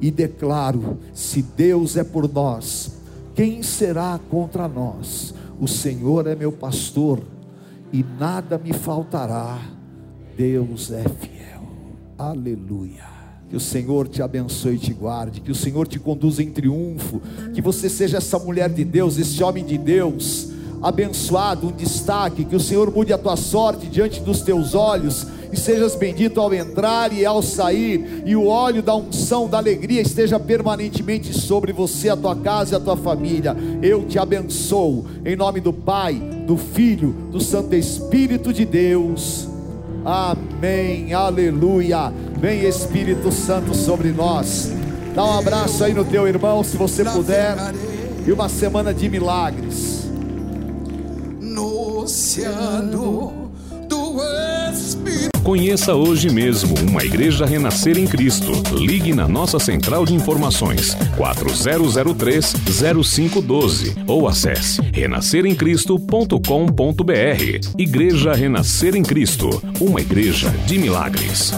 E 0.00 0.10
declaro: 0.10 0.98
se 1.14 1.40
Deus 1.40 1.96
é 1.96 2.02
por 2.02 2.28
nós, 2.28 2.98
quem 3.36 3.62
será 3.62 4.18
contra 4.28 4.66
nós? 4.66 5.32
O 5.60 5.68
Senhor 5.68 6.26
é 6.26 6.34
meu 6.34 6.50
pastor 6.50 7.22
e 7.92 8.04
nada 8.18 8.58
me 8.58 8.72
faltará. 8.72 9.56
Deus 10.36 10.90
é 10.90 11.04
fiel. 11.04 11.62
Aleluia. 12.18 13.17
Que 13.48 13.56
o 13.56 13.60
Senhor 13.60 14.06
te 14.08 14.20
abençoe 14.20 14.74
e 14.74 14.78
te 14.78 14.92
guarde, 14.92 15.40
que 15.40 15.50
o 15.50 15.54
Senhor 15.54 15.86
te 15.86 15.98
conduza 15.98 16.42
em 16.42 16.50
triunfo, 16.50 17.22
que 17.54 17.62
você 17.62 17.88
seja 17.88 18.18
essa 18.18 18.38
mulher 18.38 18.68
de 18.68 18.84
Deus, 18.84 19.16
esse 19.16 19.42
homem 19.42 19.64
de 19.64 19.78
Deus, 19.78 20.48
abençoado, 20.82 21.68
um 21.68 21.72
destaque, 21.72 22.44
que 22.44 22.54
o 22.54 22.60
Senhor 22.60 22.92
mude 22.92 23.12
a 23.12 23.18
tua 23.18 23.36
sorte 23.36 23.86
diante 23.86 24.20
dos 24.20 24.42
teus 24.42 24.74
olhos, 24.74 25.26
e 25.50 25.56
sejas 25.56 25.94
bendito 25.94 26.40
ao 26.42 26.52
entrar 26.52 27.10
e 27.10 27.24
ao 27.24 27.40
sair, 27.40 28.22
e 28.26 28.36
o 28.36 28.46
óleo 28.46 28.82
da 28.82 28.94
unção, 28.94 29.48
da 29.48 29.56
alegria 29.56 30.02
esteja 30.02 30.38
permanentemente 30.38 31.32
sobre 31.32 31.72
você, 31.72 32.10
a 32.10 32.16
tua 32.16 32.36
casa 32.36 32.74
e 32.74 32.76
a 32.76 32.80
tua 32.80 32.98
família. 32.98 33.56
Eu 33.80 34.04
te 34.04 34.18
abençoo, 34.18 35.06
em 35.24 35.34
nome 35.34 35.60
do 35.60 35.72
Pai, 35.72 36.14
do 36.46 36.58
Filho, 36.58 37.14
do 37.30 37.40
Santo 37.40 37.74
Espírito 37.74 38.52
de 38.52 38.66
Deus. 38.66 39.48
Amém, 40.04 41.12
aleluia. 41.14 42.12
Vem 42.40 42.64
Espírito 42.64 43.30
Santo 43.32 43.74
sobre 43.74 44.12
nós. 44.12 44.70
Dá 45.14 45.24
um 45.24 45.38
abraço 45.38 45.82
aí 45.82 45.92
no 45.92 46.04
teu 46.04 46.28
irmão, 46.28 46.62
se 46.62 46.76
você 46.76 47.04
puder. 47.04 47.56
E 48.24 48.30
uma 48.30 48.48
semana 48.48 48.94
de 48.94 49.08
milagres. 49.08 50.08
No 51.40 52.02
oceano 52.02 53.50
do 53.88 54.20
Espírito. 54.72 55.30
Conheça 55.42 55.96
hoje 55.96 56.30
mesmo 56.30 56.76
uma 56.88 57.02
igreja 57.02 57.44
renascer 57.44 57.98
em 57.98 58.06
Cristo. 58.06 58.52
Ligue 58.72 59.12
na 59.12 59.26
nossa 59.26 59.58
central 59.58 60.04
de 60.04 60.14
informações 60.14 60.96
4003-0512 61.16 63.96
ou 64.06 64.28
acesse 64.28 64.80
renasceremcristo.com.br. 64.92 67.72
Igreja 67.76 68.32
Renascer 68.32 68.94
em 68.94 69.02
Cristo, 69.02 69.60
uma 69.80 70.00
igreja 70.00 70.50
de 70.66 70.78
milagres. 70.78 71.52